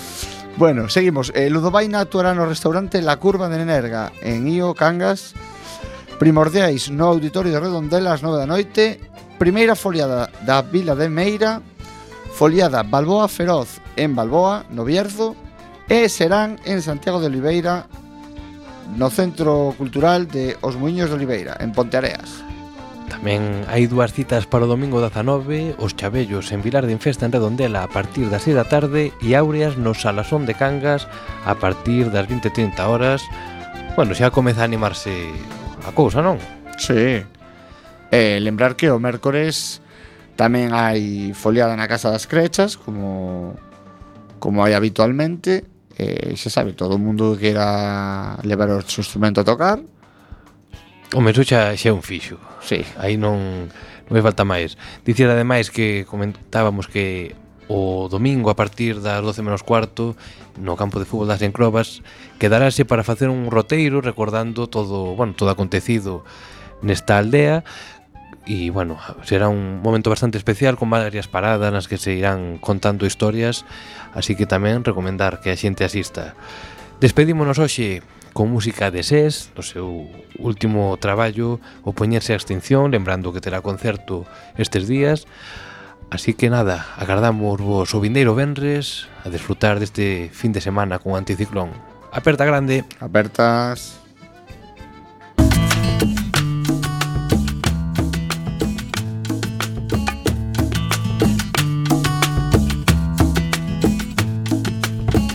bueno, 0.60 0.92
seguimos. 0.92 1.32
Eh, 1.32 1.48
Ludovaina 1.48 2.04
actuará 2.04 2.36
no 2.36 2.44
restaurante 2.44 3.00
La 3.00 3.16
Curva 3.16 3.48
de 3.48 3.56
Nenerga 3.56 4.12
en 4.20 4.44
Io 4.52 4.76
Cangas 4.76 5.32
Primordiais 6.18 6.90
no 6.90 7.06
Auditorio 7.06 7.54
de 7.54 7.62
Redondela 7.62 8.10
ás 8.10 8.26
9 8.26 8.42
da 8.42 8.50
noite. 8.50 8.98
Primeira 9.38 9.78
foliada 9.78 10.26
da 10.42 10.66
Vila 10.66 10.98
de 10.98 11.06
Meira 11.06 11.62
Foliada 12.34 12.82
Balboa 12.82 13.28
Feroz 13.28 13.78
en 13.94 14.18
Balboa, 14.18 14.66
no 14.70 14.82
Bierzo 14.82 15.38
E 15.88 16.10
serán 16.10 16.58
en 16.66 16.82
Santiago 16.82 17.22
de 17.22 17.30
Oliveira 17.30 17.86
No 18.98 19.10
Centro 19.10 19.74
Cultural 19.78 20.26
de 20.26 20.58
Os 20.60 20.74
Muiños 20.74 21.08
de 21.08 21.14
Oliveira, 21.14 21.54
en 21.62 21.70
Ponteareas 21.70 22.42
Tamén 23.06 23.62
hai 23.70 23.86
dúas 23.86 24.10
citas 24.10 24.42
para 24.50 24.66
o 24.66 24.70
domingo 24.70 24.98
19 24.98 25.78
Os 25.78 25.94
Chavellos 25.94 26.50
en 26.50 26.66
Vilar 26.66 26.90
de 26.90 26.98
Infesta 26.98 27.30
en 27.30 27.34
Redondela 27.34 27.86
a 27.86 27.90
partir 27.94 28.26
das 28.26 28.42
6 28.42 28.58
da 28.58 28.66
tarde 28.66 29.14
E 29.22 29.38
Áureas 29.38 29.78
no 29.78 29.94
Salasón 29.94 30.50
de 30.50 30.58
Cangas 30.58 31.06
a 31.46 31.54
partir 31.62 32.10
das 32.10 32.26
20.30 32.26 32.74
horas. 32.90 33.22
Bueno, 33.94 34.18
xa 34.18 34.34
comeza 34.34 34.62
a 34.62 34.68
animarse 34.68 35.30
a 35.88 35.92
cousa, 35.96 36.20
non? 36.20 36.36
Sí. 36.76 37.24
Eh, 38.12 38.38
lembrar 38.44 38.76
que 38.76 38.92
o 38.92 39.00
mércores 39.00 39.80
tamén 40.36 40.76
hai 40.76 41.32
foliada 41.32 41.72
na 41.74 41.88
Casa 41.88 42.12
das 42.12 42.28
Crechas, 42.28 42.76
como 42.76 43.56
como 44.38 44.62
hai 44.62 44.76
habitualmente, 44.76 45.66
eh, 45.98 46.36
xa 46.38 46.52
sabe, 46.52 46.76
todo 46.76 46.94
o 46.94 47.02
mundo 47.02 47.34
que 47.34 47.50
queira 47.50 48.38
levar 48.46 48.70
o 48.70 48.84
seu 48.86 49.02
instrumento 49.02 49.42
a 49.42 49.48
tocar. 49.48 49.82
O 51.16 51.20
meso 51.24 51.42
xa, 51.42 51.74
xa 51.74 51.90
é 51.90 51.92
un 51.92 52.04
fixo. 52.04 52.38
Sí. 52.62 52.84
Aí 53.00 53.18
non, 53.18 53.66
non 54.06 54.12
me 54.14 54.22
falta 54.22 54.46
máis. 54.46 54.78
Dicir 55.02 55.26
ademais 55.26 55.72
que 55.72 56.06
comentábamos 56.06 56.86
que 56.86 57.34
o 57.68 58.08
domingo 58.08 58.48
a 58.48 58.56
partir 58.56 59.00
das 59.02 59.20
12 59.20 59.44
menos 59.44 59.66
cuarto 59.66 60.16
no 60.60 60.76
campo 60.76 60.98
de 60.98 61.06
fútbol 61.06 61.30
das 61.30 61.42
Encrobas 61.42 62.02
quedarase 62.42 62.84
para 62.84 63.06
facer 63.06 63.30
un 63.30 63.50
roteiro 63.50 64.02
recordando 64.02 64.66
todo, 64.66 65.14
bueno, 65.14 65.34
todo 65.34 65.50
acontecido 65.50 66.26
nesta 66.82 67.18
aldea. 67.18 67.64
E, 68.48 68.72
bueno, 68.72 68.96
será 69.28 69.52
un 69.52 69.84
momento 69.84 70.08
bastante 70.08 70.40
especial 70.40 70.80
con 70.80 70.88
varias 70.88 71.28
paradas 71.28 71.68
nas 71.68 71.84
que 71.84 72.00
se 72.00 72.16
irán 72.16 72.56
contando 72.56 73.04
historias 73.04 73.68
así 74.16 74.34
que 74.34 74.48
tamén 74.48 74.84
recomendar 74.84 75.44
que 75.44 75.52
a 75.52 75.58
xente 75.58 75.84
asista. 75.84 76.32
Despedímonos 76.98 77.60
hoxe 77.60 78.02
con 78.32 78.50
música 78.50 78.90
de 78.90 79.02
SES, 79.02 79.52
do 79.54 79.62
seu 79.62 80.08
último 80.38 80.96
traballo, 80.98 81.60
o 81.84 81.90
poñerse 81.92 82.32
a 82.32 82.40
extinción, 82.40 82.90
lembrando 82.94 83.34
que 83.34 83.42
terá 83.42 83.60
concerto 83.60 84.24
estes 84.56 84.86
días, 84.86 85.26
Así 86.10 86.34
que 86.34 86.48
nada, 86.48 86.86
agardamos 86.96 87.60
vos 87.60 87.94
o 87.94 88.00
vindeiro 88.00 88.34
venres 88.34 89.08
a 89.24 89.28
disfrutar 89.28 89.76
deste 89.78 90.32
fin 90.32 90.52
de 90.56 90.64
semana 90.64 90.98
con 90.98 91.14
anticiclón. 91.14 91.68
Aperta 92.12 92.44
grande. 92.44 92.84
Apertas. 92.98 94.00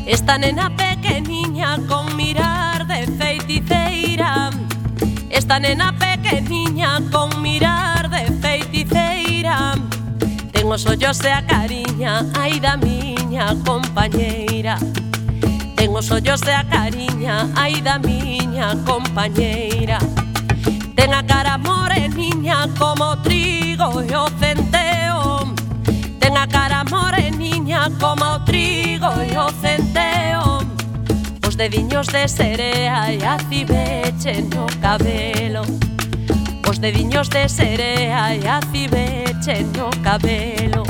Esta 0.08 0.38
nena 0.38 0.76
pequeniña 0.76 1.78
con 1.88 2.16
mirar 2.16 2.86
de 2.88 3.08
feiticeira 3.18 4.52
Esta 5.30 5.60
nena 5.60 5.94
pequeniña 5.98 7.00
con 7.12 7.42
mirar 7.42 8.03
Ten 10.64 10.72
os 10.72 10.86
ollos 10.86 11.20
e 11.26 11.28
a 11.28 11.42
cariña, 11.44 12.24
ai 12.40 12.58
da 12.58 12.78
miña 12.78 13.52
compañeira. 13.68 14.80
Ten 15.76 15.92
os 15.92 16.08
ollos 16.10 16.40
e 16.48 16.56
a 16.56 16.64
cariña, 16.64 17.52
ai 17.54 17.84
da 17.84 18.00
miña 18.00 18.72
compañeira. 18.88 20.00
Ten 20.96 21.12
a 21.12 21.22
cara 21.28 21.58
moreniña 21.58 22.72
como 22.80 23.12
o 23.12 23.18
trigo 23.18 24.08
e 24.08 24.16
o 24.16 24.32
centeo 24.40 25.52
Ten 26.22 26.38
a 26.38 26.48
cara 26.48 26.88
moreniña 26.88 27.92
como 28.00 28.24
o 28.24 28.40
trigo 28.48 29.12
e 29.20 29.36
o 29.36 29.52
centeo 29.60 30.64
Os 31.46 31.58
dediños 31.58 32.08
de 32.08 32.24
serea 32.26 33.12
e 33.12 33.20
a 33.20 33.36
cibeche 33.50 34.40
no 34.48 34.64
cabelo. 34.80 35.93
Os 36.70 36.80
dediños 36.80 37.30
de 37.30 37.48
serea 37.48 38.36
e 38.36 38.48
acibeche 38.48 39.64
no 39.76 39.90
cabelo 40.02 40.84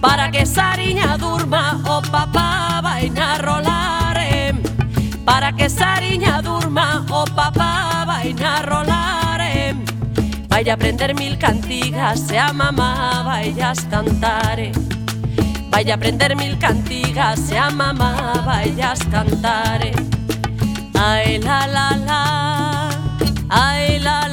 Para 0.00 0.30
que 0.30 0.44
Sariña 0.46 1.16
durma 1.16 1.80
o 1.86 2.02
papá 2.10 2.80
vai 2.82 3.10
na 3.10 3.36
rolar? 3.38 4.04
Para 5.24 5.52
que 5.52 5.68
Sariña 5.68 6.42
durma 6.42 7.04
o 7.10 7.24
papá 7.24 8.04
vai 8.06 8.34
na 8.34 8.60
rolar 8.62 9.40
eh? 9.40 9.74
Vai 10.48 10.68
aprender 10.70 11.14
mil 11.14 11.36
cantigas 11.38 12.30
e 12.30 12.36
a 12.36 12.52
mamá 12.52 13.22
vai 13.24 13.54
as 13.60 13.80
cantar? 13.84 14.58
Vai 15.70 15.90
aprender 15.90 16.36
mil 16.36 16.56
cantigas 16.58 17.50
e 17.50 17.56
a 17.56 17.70
mamá 17.70 18.34
vai 18.44 18.70
as 18.80 19.00
cantar? 19.10 19.80
Ai 20.94 21.38
la 21.38 21.66
la 21.66 21.96
la, 22.06 22.88
ai 23.48 23.98
la 23.98 24.23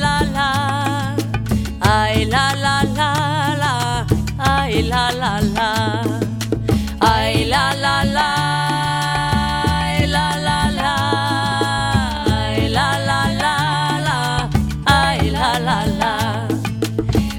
Ay 1.93 2.23
la 2.25 2.53
la 2.55 2.75
la 2.97 3.11
la, 3.61 3.73
ay 4.39 4.81
la 4.81 5.11
la 5.11 5.31
la, 5.41 5.69
ay 7.03 7.43
la 7.43 7.65
la 7.75 8.03
la. 8.15 8.27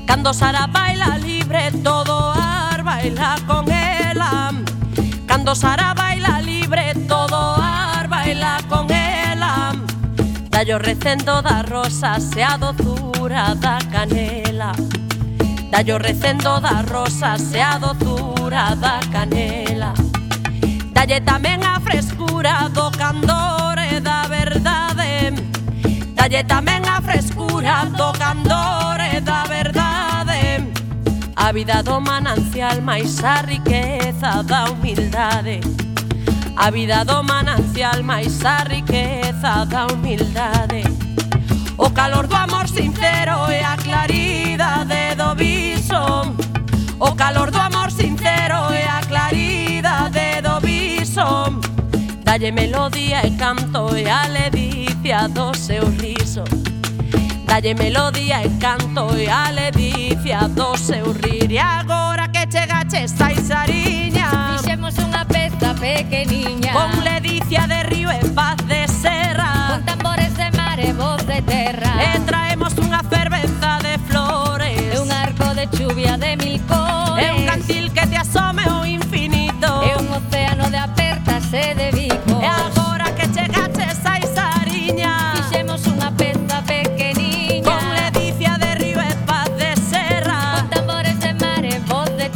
Cando 0.07 0.35
Sara 0.35 0.67
baila 0.67 1.17
libre, 1.19 1.73
todo 1.83 2.33
ar 2.33 2.83
baila 2.83 3.37
con 3.47 3.71
ela. 3.71 4.53
Cando 5.27 5.55
Sara 5.55 5.95
baila 5.95 6.43
libre, 6.43 6.95
todo 7.09 7.57
ar 7.57 8.07
baila 8.09 8.59
con 8.69 8.91
ela. 8.91 9.02
Dallo 10.65 10.79
recendo 10.79 11.43
da 11.43 11.61
rosa 11.63 12.21
se 12.21 12.41
a 12.41 12.57
dozura 12.57 13.53
da 13.57 13.79
canela. 13.91 14.71
Dallo 15.69 15.99
recendo 15.99 16.61
da 16.61 16.85
rosa 16.87 17.37
se 17.37 17.61
a 17.61 17.81
dozura 17.81 18.77
da 18.77 19.01
canela. 19.11 19.93
Dalle 20.95 21.21
tamén 21.23 21.67
a 21.67 21.81
frescura 21.81 22.71
do 22.71 22.93
candor 22.95 23.75
e 23.91 23.99
da 23.99 24.23
verdade. 24.31 25.35
Dalle 26.15 26.45
tamén 26.47 26.87
a 26.87 27.03
frescura 27.03 27.83
do 27.91 28.15
candor 28.15 29.03
e 29.03 29.19
da 29.19 29.43
verdade. 29.51 30.63
A 31.35 31.51
vida 31.51 31.83
do 31.83 31.99
manancial 31.99 32.79
máis 32.87 33.19
a 33.25 33.43
riqueza 33.43 34.47
da 34.47 34.71
humildade. 34.71 35.59
A 36.57 36.71
vida 36.71 37.05
do 37.05 37.23
manancial 37.23 38.03
máis 38.03 38.45
a 38.45 38.59
riqueza 38.65 39.65
da 39.67 39.87
humildade. 39.87 40.83
O 41.79 41.91
calor 41.91 42.27
do 42.27 42.37
amor 42.37 42.69
sincero 42.69 43.51
e 43.51 43.61
a 43.61 43.77
claridade 43.77 45.17
do 45.17 45.35
viso 45.35 46.37
O 47.01 47.15
calor 47.17 47.51
do 47.51 47.59
amor 47.59 47.91
sincero 47.91 48.73
e 48.73 48.83
a 48.85 49.01
claridade 49.01 50.43
do 50.43 50.61
viso 50.61 51.61
Dalle 52.23 52.53
melodía 52.53 53.27
e 53.27 53.31
canto 53.33 53.97
e 53.97 54.09
a 54.09 54.29
ledicia 54.29 55.29
do 55.29 55.53
seu 55.57 55.89
riso 55.91 56.45
Dalle 57.47 57.75
melodía 57.75 58.45
e 58.45 58.51
canto 58.61 59.17
e 59.17 59.29
a 59.29 59.51
ledicia 59.51 60.47
do 60.49 60.77
seu 60.77 61.13
rir 61.13 61.51
E 61.51 61.59
agora 61.59 62.29
que 62.29 62.47
chegaches 62.51 63.21
a 63.21 63.33
pequeñiña. 65.83 66.73
Con 66.73 67.03
ledicia 67.03 67.67
de 67.67 67.83
río 67.83 68.09
en 68.11 68.35
paz 68.37 68.57
de 68.69 68.87
serra. 68.87 69.51
Con 69.69 69.85
tambores 69.85 70.37
de 70.37 70.49
mar 70.53 70.79
e 70.79 70.93
voz 70.93 71.27
de 71.27 71.43
terra. 71.43 71.93
E 72.15 72.21
traemos 72.21 72.73
unha 72.79 73.03
fervenza 73.03 73.83
de 73.83 73.99
flores. 74.07 74.79
E 74.95 74.97
un 75.03 75.11
arco 75.11 75.51
de 75.59 75.67
chuvia 75.75 76.15
de 76.17 76.39
mil 76.39 76.63
cores. 76.71 76.82